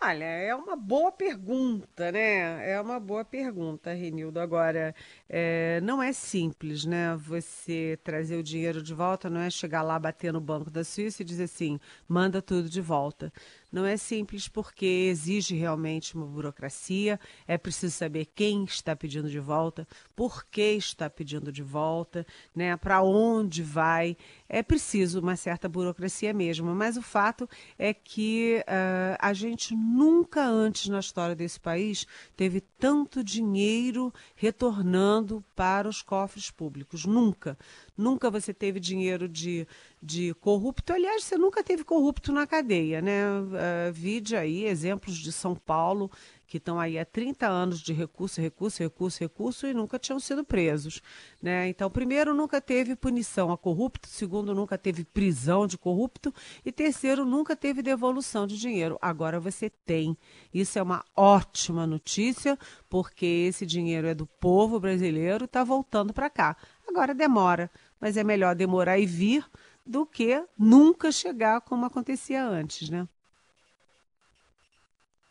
Olha, 0.00 0.24
é 0.24 0.54
uma 0.54 0.76
boa 0.76 1.10
pergunta, 1.10 2.12
né? 2.12 2.70
É 2.70 2.80
uma 2.80 3.00
boa 3.00 3.24
pergunta, 3.24 3.92
Renildo. 3.92 4.38
Agora, 4.38 4.94
é, 5.28 5.80
não 5.82 6.00
é 6.00 6.12
simples, 6.12 6.84
né? 6.84 7.16
Você 7.16 7.98
trazer 8.04 8.36
o 8.36 8.42
dinheiro 8.42 8.80
de 8.80 8.94
volta, 8.94 9.28
não 9.28 9.40
é 9.40 9.50
chegar 9.50 9.82
lá, 9.82 9.98
bater 9.98 10.32
no 10.32 10.40
Banco 10.40 10.70
da 10.70 10.84
Suíça 10.84 11.22
e 11.22 11.24
dizer 11.24 11.44
assim, 11.44 11.80
manda 12.06 12.40
tudo 12.40 12.68
de 12.70 12.80
volta. 12.80 13.32
Não 13.70 13.84
é 13.84 13.96
simples 13.96 14.48
porque 14.48 14.86
exige 14.86 15.54
realmente 15.54 16.14
uma 16.14 16.26
burocracia, 16.26 17.20
é 17.46 17.58
preciso 17.58 17.94
saber 17.94 18.26
quem 18.34 18.64
está 18.64 18.96
pedindo 18.96 19.28
de 19.28 19.38
volta, 19.38 19.86
por 20.16 20.44
que 20.46 20.72
está 20.72 21.10
pedindo 21.10 21.52
de 21.52 21.62
volta, 21.62 22.26
né, 22.54 22.76
para 22.78 23.02
onde 23.02 23.62
vai. 23.62 24.16
É 24.48 24.62
preciso 24.62 25.20
uma 25.20 25.36
certa 25.36 25.68
burocracia 25.68 26.32
mesmo, 26.32 26.74
mas 26.74 26.96
o 26.96 27.02
fato 27.02 27.48
é 27.78 27.92
que 27.92 28.64
uh, 28.66 29.16
a 29.18 29.32
gente 29.34 29.74
nunca 29.74 30.46
antes 30.46 30.88
na 30.88 31.00
história 31.00 31.36
desse 31.36 31.60
país 31.60 32.06
teve 32.36 32.60
tanto 32.60 33.22
dinheiro 33.22 34.12
retornando 34.34 35.44
para 35.54 35.88
os 35.88 36.00
cofres 36.00 36.50
públicos. 36.50 37.04
Nunca. 37.04 37.58
Nunca 37.98 38.30
você 38.30 38.54
teve 38.54 38.78
dinheiro 38.78 39.28
de, 39.28 39.66
de 40.00 40.32
corrupto. 40.34 40.92
Aliás, 40.92 41.24
você 41.24 41.36
nunca 41.36 41.64
teve 41.64 41.82
corrupto 41.82 42.32
na 42.32 42.46
cadeia, 42.46 43.02
né? 43.02 43.28
Uh, 43.28 43.92
vide 43.92 44.36
aí 44.36 44.64
exemplos 44.66 45.16
de 45.16 45.32
São 45.32 45.56
Paulo, 45.56 46.08
que 46.48 46.56
estão 46.56 46.80
aí 46.80 46.98
há 46.98 47.04
30 47.04 47.46
anos 47.46 47.80
de 47.80 47.92
recurso, 47.92 48.40
recurso, 48.40 48.82
recurso, 48.82 49.20
recurso 49.20 49.66
e 49.66 49.74
nunca 49.74 49.98
tinham 49.98 50.18
sido 50.18 50.42
presos. 50.42 51.02
Né? 51.42 51.68
Então, 51.68 51.90
primeiro, 51.90 52.32
nunca 52.32 52.60
teve 52.60 52.96
punição 52.96 53.52
a 53.52 53.58
corrupto, 53.58 54.08
segundo, 54.08 54.54
nunca 54.54 54.78
teve 54.78 55.04
prisão 55.04 55.66
de 55.66 55.76
corrupto 55.76 56.32
e 56.64 56.72
terceiro, 56.72 57.24
nunca 57.24 57.54
teve 57.54 57.82
devolução 57.82 58.46
de 58.46 58.58
dinheiro. 58.58 58.96
Agora 59.02 59.38
você 59.38 59.68
tem. 59.68 60.16
Isso 60.52 60.78
é 60.78 60.82
uma 60.82 61.04
ótima 61.14 61.86
notícia, 61.86 62.58
porque 62.88 63.26
esse 63.26 63.66
dinheiro 63.66 64.06
é 64.06 64.14
do 64.14 64.24
povo 64.24 64.80
brasileiro 64.80 65.44
e 65.44 65.46
está 65.46 65.62
voltando 65.62 66.14
para 66.14 66.30
cá. 66.30 66.56
Agora 66.88 67.14
demora 67.14 67.70
mas 68.00 68.16
é 68.16 68.24
melhor 68.24 68.54
demorar 68.54 68.98
e 68.98 69.06
vir 69.06 69.44
do 69.84 70.04
que 70.04 70.44
nunca 70.58 71.10
chegar 71.10 71.60
como 71.60 71.84
acontecia 71.84 72.44
antes, 72.44 72.90
né? 72.90 73.08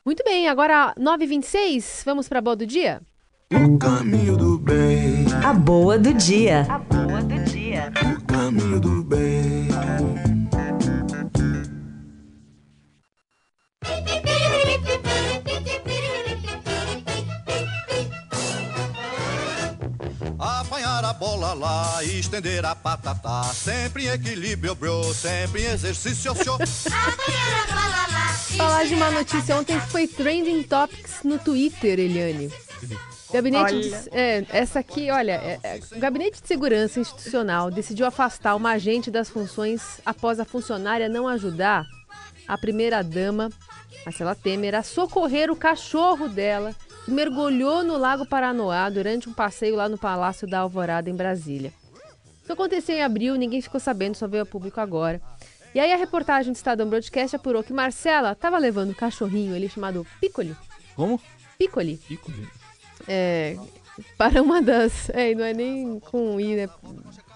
Muito 0.06 0.24
bem, 0.24 0.48
agora 0.48 0.96
9h26, 0.98 2.04
vamos 2.06 2.30
para 2.30 2.40
a 2.40 2.42
boa 2.42 2.56
do 2.56 2.66
dia? 2.66 3.02
O 3.52 3.78
caminho 3.78 4.36
do 4.36 4.58
bem. 4.58 5.26
A 5.46 5.54
boa 5.54 5.98
do 5.98 6.14
dia. 6.14 6.66
A 6.70 6.80
boa 6.80 7.22
do 7.22 7.40
dia. 7.44 7.92
O 8.14 8.26
caminho 8.26 8.80
do 8.80 9.04
bem. 9.04 10.37
Bola 21.18 21.54
lá 21.54 22.04
e 22.04 22.20
estender 22.20 22.64
a 22.64 22.76
patata. 22.76 23.44
Sempre 23.54 24.06
em 24.06 24.10
equilíbrio, 24.10 24.76
bro. 24.76 25.04
Sempre 25.14 25.64
em 25.64 25.66
exercício, 25.66 26.34
show. 26.44 26.58
Falar 28.56 28.86
de 28.86 28.94
uma 28.94 29.10
notícia 29.12 29.58
ontem 29.58 29.80
que 29.80 29.88
foi 29.88 30.08
trending 30.08 30.64
topics 30.64 31.24
no 31.24 31.40
Twitter, 31.40 32.00
Eliane. 32.00 32.52
Gabinete 33.34 33.82
de, 33.82 33.94
é, 34.12 34.46
essa 34.50 34.80
aqui, 34.80 35.12
olha, 35.12 35.34
é, 35.34 35.60
é, 35.62 35.80
o 35.92 36.00
Gabinete 36.00 36.42
de 36.42 36.48
Segurança 36.48 37.00
Institucional 37.00 37.70
decidiu 37.70 38.06
afastar 38.06 38.56
uma 38.56 38.72
agente 38.72 39.12
das 39.12 39.30
funções 39.30 40.00
após 40.06 40.40
a 40.40 40.46
funcionária 40.46 41.10
não 41.10 41.28
ajudar 41.28 41.86
a 42.48 42.58
primeira-dama, 42.58 43.50
Marcela 44.06 44.34
Temer, 44.34 44.76
a 44.76 44.84
socorrer 44.84 45.52
o 45.52 45.56
cachorro 45.56 46.30
dela, 46.30 46.74
mergulhou 47.08 47.84
no 47.84 47.98
Lago 47.98 48.26
Paranoá 48.26 48.90
durante 48.90 49.30
um 49.30 49.34
passeio 49.34 49.76
lá 49.76 49.88
no 49.88 49.98
Palácio 49.98 50.48
da 50.48 50.60
Alvorada, 50.60 51.10
em 51.10 51.16
Brasília. 51.16 51.74
Isso 52.44 52.54
aconteceu 52.54 52.96
em 52.96 53.04
abril, 53.04 53.36
ninguém 53.36 53.62
ficou 53.62 53.80
sabendo, 53.80 54.16
só 54.16 54.28
veio 54.28 54.44
a 54.44 54.46
público 54.46 54.80
agora. 54.80 55.22
E 55.76 55.80
aí 55.80 55.92
a 55.92 55.98
reportagem 55.98 56.52
do 56.52 56.56
Estadão 56.56 56.90
Broadcast 56.90 57.36
apurou 57.36 57.64
que 57.64 57.74
Marcela 57.74 58.32
estava 58.32 58.58
levando 58.58 58.92
o 58.92 58.96
cachorrinho, 58.96 59.56
ele 59.56 59.70
chamado 59.70 60.08
Piccoli. 60.20 60.56
Como? 60.96 61.20
Piccoli. 61.58 61.98
Piccoli. 61.98 62.48
É, 63.08 63.58
para 64.18 64.42
uma 64.42 64.62
das. 64.62 65.10
É, 65.10 65.34
não 65.36 65.44
é 65.44 65.54
nem 65.54 66.00
com 66.00 66.40
I, 66.40 66.56
né? 66.56 66.70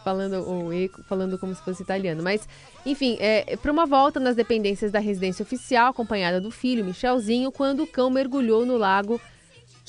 Falando, 0.04 0.48
ou 0.48 0.74
e, 0.74 0.90
falando 1.08 1.38
como 1.38 1.54
se 1.54 1.62
fosse 1.62 1.84
italiano. 1.84 2.24
Mas, 2.24 2.48
enfim, 2.86 3.18
é, 3.20 3.56
para 3.58 3.72
uma 3.72 3.86
volta 3.86 4.20
nas 4.20 4.36
dependências 4.36 4.92
da 4.92 5.00
residência 5.00 5.44
oficial, 5.44 5.90
acompanhada 5.92 6.42
do 6.42 6.50
filho, 6.50 6.84
Michelzinho, 6.84 7.52
quando 7.52 7.84
o 7.84 7.88
cão 7.88 8.10
mergulhou 8.10 8.66
no 8.66 8.78
lago 8.78 9.22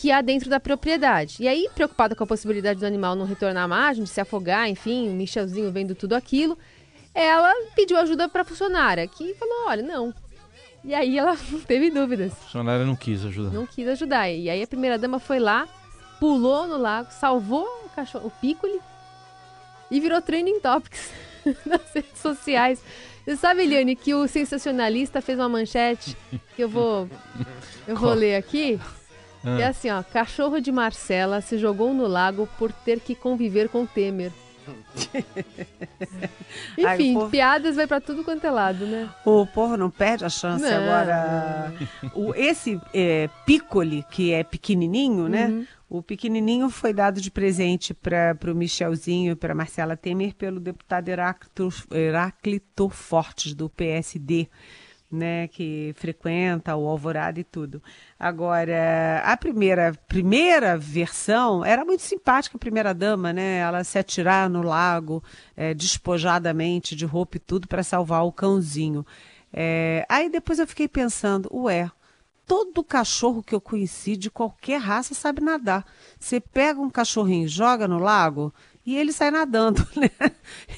que 0.03 0.11
há 0.11 0.21
dentro 0.21 0.51
da 0.51 0.59
propriedade. 0.59 1.37
E 1.39 1.47
aí, 1.47 1.69
preocupada 1.77 2.17
com 2.17 2.25
a 2.25 2.27
possibilidade 2.27 2.81
do 2.81 2.87
animal 2.87 3.15
não 3.15 3.25
retornar 3.25 3.63
à 3.63 3.69
margem, 3.69 4.03
de 4.03 4.11
se 4.11 4.21
afogar, 4.21 4.69
enfim, 4.69 5.09
o 5.09 5.13
Michelzinho 5.13 5.71
vendo 5.71 5.95
tudo 5.95 6.15
aquilo, 6.15 6.59
ela 7.15 7.55
pediu 7.77 7.97
ajuda 7.97 8.29
para 8.29 8.43
a 8.43 8.45
funcionária, 8.45 9.07
que 9.07 9.33
falou: 9.35 9.69
olha, 9.69 9.81
não, 9.81 10.13
e 10.83 10.93
aí 10.93 11.17
ela 11.17 11.39
não 11.49 11.61
teve 11.63 11.89
dúvidas. 11.89 12.33
A 12.33 12.35
funcionária 12.35 12.85
não 12.85 12.97
quis 12.97 13.25
ajudar. 13.25 13.51
Não 13.51 13.65
quis 13.65 13.87
ajudar. 13.87 14.29
E 14.29 14.51
aí 14.51 14.61
a 14.61 14.67
primeira 14.67 14.99
dama 14.99 15.21
foi 15.21 15.39
lá, 15.39 15.69
pulou 16.19 16.67
no 16.67 16.79
lago, 16.79 17.09
salvou 17.13 17.65
o 17.87 17.89
cachorro, 17.91 18.27
o 18.27 18.31
Piccoli, 18.41 18.81
e 19.89 20.01
virou 20.01 20.21
trending 20.21 20.59
topics 20.59 21.13
nas 21.65 21.93
redes 21.95 22.19
sociais. 22.21 22.83
Você 23.25 23.37
sabe, 23.37 23.63
Eliane, 23.63 23.95
que 23.95 24.13
o 24.15 24.27
sensacionalista 24.27 25.23
fez 25.23 25.39
uma 25.39 25.49
manchete 25.49 26.17
que 26.57 26.65
eu 26.65 26.69
vou 26.69 27.09
eu 27.87 27.95
vou 27.95 28.15
ler 28.15 28.35
aqui. 28.35 28.81
Ah. 29.45 29.61
É 29.61 29.67
assim, 29.67 29.91
ó, 29.91 30.03
cachorro 30.03 30.61
de 30.61 30.71
Marcela 30.71 31.41
se 31.41 31.59
jogou 31.59 31.93
no 31.93 32.07
lago 32.07 32.49
por 32.59 32.73
ter 32.73 33.01
que 33.01 33.15
conviver 33.15 33.69
com 33.69 33.85
Temer. 33.85 34.33
Enfim, 36.79 37.15
povo... 37.15 37.31
piadas 37.31 37.77
vai 37.77 37.87
para 37.87 38.01
tudo 38.01 38.23
quanto 38.23 38.47
é 38.47 38.51
lado, 38.51 38.87
né? 38.87 39.09
O 39.25 39.47
povo 39.47 39.77
não 39.77 39.91
perde 39.91 40.25
a 40.25 40.29
chance 40.29 40.65
não. 40.65 40.71
agora. 40.71 41.73
O, 42.15 42.35
esse 42.35 42.81
é, 42.95 43.29
Piccoli, 43.45 44.05
que 44.11 44.33
é 44.33 44.45
pequenininho, 44.45 45.29
né? 45.29 45.49
Uhum. 45.49 45.67
O 45.89 46.03
pequenininho 46.03 46.71
foi 46.71 46.95
dado 46.95 47.21
de 47.21 47.31
presente 47.31 47.93
para 47.93 48.37
o 48.47 48.55
Michelzinho 48.55 49.33
e 49.33 49.37
para 49.37 49.55
Marcela 49.55 49.97
Temer 49.97 50.35
pelo 50.35 50.59
deputado 50.59 51.09
Heráclito, 51.09 51.69
Heráclito 51.91 52.89
Fortes, 52.89 53.55
do 53.55 53.69
PSD 53.69 54.49
né, 55.13 55.47
que 55.49 55.95
frequenta 55.97 56.75
o 56.75 56.89
Alvorada 56.89 57.39
e 57.39 57.45
tudo. 57.45 57.83
Agora, 58.19 59.23
a 59.25 59.37
primeira, 59.37 59.93
primeira 60.09 60.77
versão 60.79 61.65
era 61.65 61.85
muito 61.85 62.03
simpática, 62.03 62.57
a 62.57 62.59
primeira 62.59 62.95
dama, 62.95 63.33
né? 63.33 63.59
Ela 63.59 63.85
se 63.85 63.99
atirar 63.99 64.49
no 64.49 64.63
lago 64.63 65.23
é, 65.57 65.75
despojadamente, 65.75 66.97
de 66.97 67.05
roupa 67.05 67.37
e 67.37 67.41
tudo, 67.41 67.69
para 67.69 67.83
salvar 67.83 68.25
o 68.25 68.33
cãozinho. 68.33 69.05
É, 69.53 70.07
aí 70.09 70.31
depois 70.31 70.59
eu 70.59 70.67
fiquei 70.67 70.89
pensando, 70.89 71.49
ué, 71.53 71.91
todo 72.47 72.83
cachorro 72.83 73.43
que 73.43 73.55
eu 73.55 73.61
conheci 73.61 74.17
de 74.17 74.31
qualquer 74.31 74.81
raça 74.81 75.15
sabe 75.15 75.43
nadar. 75.43 75.85
Você 76.19 76.41
pega 76.41 76.81
um 76.81 76.91
cachorrinho, 76.91 77.49
joga 77.49 77.87
no 77.87 77.99
lago, 77.99 78.53
e 78.85 78.97
ele 78.97 79.13
sai 79.13 79.31
nadando, 79.31 79.87
né? 79.97 80.11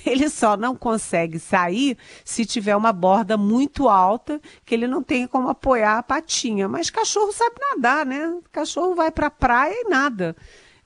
Ele 0.05 0.29
só 0.29 0.57
não 0.57 0.77
consegue 0.77 1.39
sair 1.39 1.97
se 2.25 2.45
tiver 2.45 2.77
uma 2.77 2.93
borda 2.93 3.37
muito 3.37 3.89
alta, 3.89 4.41
que 4.65 4.75
ele 4.75 4.87
não 4.87 5.03
tem 5.03 5.27
como 5.27 5.49
apoiar 5.49 5.99
a 5.99 6.03
patinha. 6.03 6.69
Mas 6.69 6.91
cachorro 6.91 7.33
sabe 7.33 7.57
nadar, 7.71 8.05
né? 8.05 8.39
Cachorro 8.53 8.95
vai 8.95 9.11
para 9.11 9.29
a 9.29 9.31
praia 9.31 9.75
e 9.75 9.89
nada. 9.89 10.37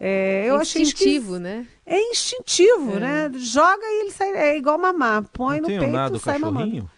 É, 0.00 0.44
eu 0.46 0.58
é 0.58 0.62
instintivo, 0.62 1.34
achei 1.34 1.40
né? 1.40 1.66
É 1.84 2.00
instintivo, 2.10 2.96
é. 2.96 3.00
né? 3.00 3.30
Joga 3.34 3.82
e 3.82 4.02
ele 4.02 4.12
sai. 4.12 4.30
É 4.30 4.56
igual 4.56 4.78
mamar. 4.78 5.24
Põe 5.32 5.60
não 5.60 5.68
no 5.68 5.78
peito 5.78 6.16
e 6.16 6.20
sai 6.20 6.38
mamando. 6.38 6.88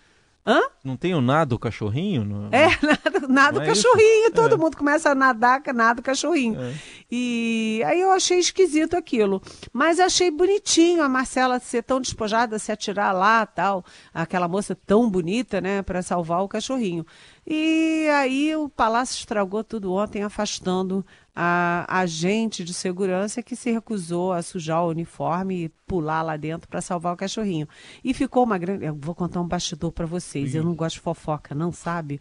Hã? 0.46 0.60
Não 0.82 0.96
tem 0.96 1.14
o 1.14 1.20
nado 1.20 1.58
cachorrinho? 1.58 2.48
É, 2.50 2.68
nada, 2.84 3.28
nada 3.28 3.62
é 3.62 3.66
cachorrinho. 3.66 4.32
Todo 4.32 4.54
é. 4.54 4.58
mundo 4.58 4.76
começa 4.76 5.10
a 5.10 5.14
nadar, 5.14 5.62
nada 5.74 6.00
cachorrinho. 6.00 6.58
É. 6.60 6.74
E 7.10 7.82
aí 7.86 8.00
eu 8.00 8.10
achei 8.10 8.38
esquisito 8.38 8.96
aquilo. 8.96 9.42
Mas 9.72 10.00
achei 10.00 10.30
bonitinho 10.30 11.02
a 11.02 11.08
Marcela 11.08 11.58
ser 11.58 11.82
tão 11.82 12.00
despojada, 12.00 12.58
se 12.58 12.72
atirar 12.72 13.14
lá 13.14 13.44
tal. 13.44 13.84
Aquela 14.14 14.48
moça 14.48 14.74
tão 14.74 15.10
bonita, 15.10 15.60
né, 15.60 15.82
para 15.82 16.02
salvar 16.02 16.42
o 16.42 16.48
cachorrinho. 16.48 17.04
E 17.52 18.08
aí 18.10 18.54
o 18.54 18.68
Palácio 18.68 19.18
estragou 19.18 19.64
tudo 19.64 19.92
ontem, 19.92 20.22
afastando 20.22 21.04
a 21.34 21.84
agente 21.88 22.62
de 22.62 22.74
segurança 22.74 23.42
que 23.42 23.56
se 23.56 23.70
recusou 23.70 24.32
a 24.32 24.42
sujar 24.42 24.84
o 24.84 24.88
uniforme 24.90 25.64
e 25.64 25.68
pular 25.86 26.22
lá 26.22 26.36
dentro 26.36 26.68
para 26.68 26.80
salvar 26.80 27.14
o 27.14 27.16
cachorrinho. 27.16 27.68
E 28.04 28.12
ficou 28.14 28.44
uma 28.44 28.58
grande. 28.58 28.84
Eu 28.84 28.94
vou 28.94 29.14
contar 29.14 29.40
um 29.40 29.48
bastidor 29.48 29.90
para 29.90 30.06
vocês. 30.06 30.54
Eu 30.54 30.62
não 30.62 30.74
gosto 30.74 30.96
de 30.96 31.00
fofoca, 31.00 31.54
não 31.54 31.72
sabe? 31.72 32.20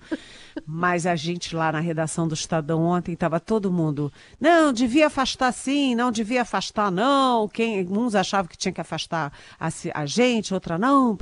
Mas 0.66 1.06
a 1.06 1.16
gente 1.16 1.56
lá 1.56 1.72
na 1.72 1.80
redação 1.80 2.28
do 2.28 2.34
Estadão 2.34 2.84
ontem 2.84 3.14
estava 3.14 3.40
todo 3.40 3.72
mundo. 3.72 4.12
Não, 4.40 4.72
devia 4.74 5.08
afastar 5.08 5.52
sim, 5.52 5.94
não 5.94 6.12
devia 6.12 6.44
afastar 6.44 6.90
não. 6.92 7.48
Quem, 7.48 7.86
uns 7.88 8.16
achavam 8.16 8.48
que 8.48 8.58
tinha 8.58 8.72
que 8.72 8.82
afastar 8.82 9.34
a, 9.60 9.70
a 9.94 10.06
gente, 10.06 10.54
outra 10.54 10.78
não. 10.78 11.16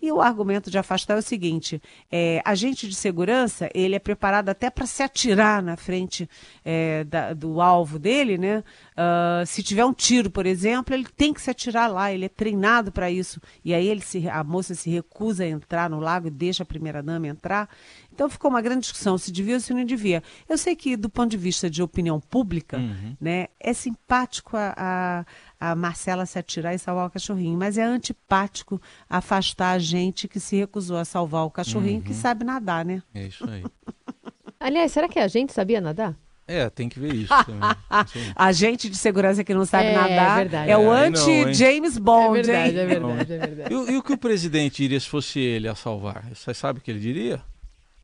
E 0.00 0.12
o 0.12 0.20
argumento 0.20 0.70
de 0.70 0.78
afastar 0.78 1.14
é 1.14 1.18
o 1.18 1.22
seguinte: 1.22 1.82
é, 2.10 2.40
agente 2.44 2.86
de 2.86 2.94
segurança 2.94 3.31
ele 3.74 3.94
é 3.94 3.98
preparado 3.98 4.48
até 4.48 4.70
para 4.70 4.86
se 4.86 5.02
atirar 5.02 5.62
na 5.62 5.76
frente 5.76 6.28
é, 6.64 7.04
da, 7.04 7.32
do 7.32 7.60
alvo 7.60 7.98
dele, 7.98 8.38
né? 8.38 8.62
Uh, 8.92 9.46
se 9.46 9.62
tiver 9.62 9.84
um 9.84 9.92
tiro, 9.92 10.30
por 10.30 10.44
exemplo, 10.44 10.94
ele 10.94 11.06
tem 11.16 11.32
que 11.32 11.40
se 11.40 11.50
atirar 11.50 11.90
lá, 11.90 12.12
ele 12.12 12.26
é 12.26 12.28
treinado 12.28 12.92
para 12.92 13.10
isso. 13.10 13.40
E 13.64 13.72
aí 13.72 13.86
ele 13.86 14.02
se, 14.02 14.28
a 14.28 14.44
moça 14.44 14.74
se 14.74 14.90
recusa 14.90 15.44
a 15.44 15.48
entrar 15.48 15.88
no 15.88 15.98
lago 15.98 16.28
e 16.28 16.30
deixa 16.30 16.62
a 16.62 16.66
primeira 16.66 17.02
dama 17.02 17.26
entrar. 17.26 17.68
Então 18.12 18.28
ficou 18.28 18.50
uma 18.50 18.60
grande 18.60 18.82
discussão 18.82 19.16
se 19.16 19.32
devia 19.32 19.54
ou 19.54 19.60
se 19.60 19.72
não 19.72 19.84
devia. 19.84 20.22
Eu 20.46 20.58
sei 20.58 20.76
que, 20.76 20.96
do 20.96 21.08
ponto 21.08 21.30
de 21.30 21.38
vista 21.38 21.70
de 21.70 21.82
opinião 21.82 22.20
pública, 22.20 22.76
uhum. 22.76 23.16
né, 23.18 23.48
é 23.58 23.72
simpático 23.72 24.56
a, 24.56 24.74
a, 25.58 25.70
a, 25.70 25.74
Marcela 25.74 26.26
se 26.26 26.38
atirar 26.38 26.74
e 26.74 26.78
salvar 26.78 27.06
o 27.06 27.10
cachorrinho, 27.10 27.56
mas 27.56 27.78
é 27.78 27.82
antipático 27.82 28.80
afastar 29.08 29.72
a 29.72 29.78
gente 29.78 30.28
que 30.28 30.38
se 30.38 30.56
recusou 30.56 30.98
a 30.98 31.04
salvar 31.04 31.46
o 31.46 31.50
cachorrinho 31.50 31.98
uhum. 31.98 32.02
que 32.02 32.12
sabe 32.12 32.44
nadar, 32.44 32.84
né? 32.84 33.02
É 33.14 33.26
isso 33.26 33.48
aí. 33.48 33.64
Aliás, 34.60 34.92
será 34.92 35.08
que 35.08 35.18
a 35.18 35.26
gente 35.26 35.52
sabia 35.52 35.80
nadar? 35.80 36.14
É, 36.52 36.68
tem 36.68 36.86
que 36.86 37.00
ver 37.00 37.14
isso 37.14 37.32
a 38.36 38.52
gente 38.52 38.90
de 38.90 38.96
segurança 38.96 39.42
que 39.42 39.54
não 39.54 39.64
sabe 39.64 39.86
é, 39.86 39.94
nadar 39.94 40.40
é, 40.40 40.42
verdade. 40.42 40.70
é 40.70 40.76
o 40.76 40.92
é, 40.92 41.06
anti-James 41.06 41.96
Bond, 41.96 42.40
é 42.40 42.42
verdade, 42.42 42.70
hein? 42.70 42.78
É 42.78 42.86
verdade, 42.86 43.32
é 43.32 43.38
verdade. 43.38 43.74
E, 43.74 43.92
e, 43.92 43.96
o 43.96 44.02
que 44.02 44.12
o 44.12 44.18
presidente 44.18 44.84
iria 44.84 45.00
se 45.00 45.08
fosse 45.08 45.40
ele 45.40 45.66
a 45.66 45.74
salvar? 45.74 46.24
Você 46.34 46.52
sabe 46.52 46.78
o 46.78 46.82
que 46.82 46.90
ele 46.90 47.00
diria? 47.00 47.40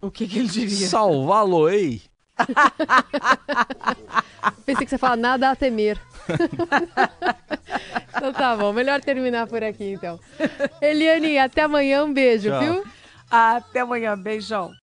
O 0.00 0.10
que, 0.10 0.26
que 0.26 0.38
ele 0.38 0.48
diria? 0.48 0.88
Salvá-lo-ei. 0.88 2.00
Pensei 4.64 4.86
que 4.86 4.90
você 4.90 4.98
fala 4.98 5.16
nada 5.16 5.50
a 5.50 5.56
temer. 5.56 6.00
então 8.16 8.32
tá 8.32 8.56
bom, 8.56 8.72
melhor 8.72 9.00
terminar 9.02 9.46
por 9.46 9.62
aqui 9.62 9.92
então. 9.92 10.18
Eliane, 10.80 11.38
até 11.38 11.62
amanhã, 11.62 12.04
um 12.04 12.14
beijo, 12.14 12.48
Tchau. 12.48 12.60
viu? 12.60 12.84
Até 13.30 13.80
amanhã, 13.80 14.16
beijão. 14.16 14.74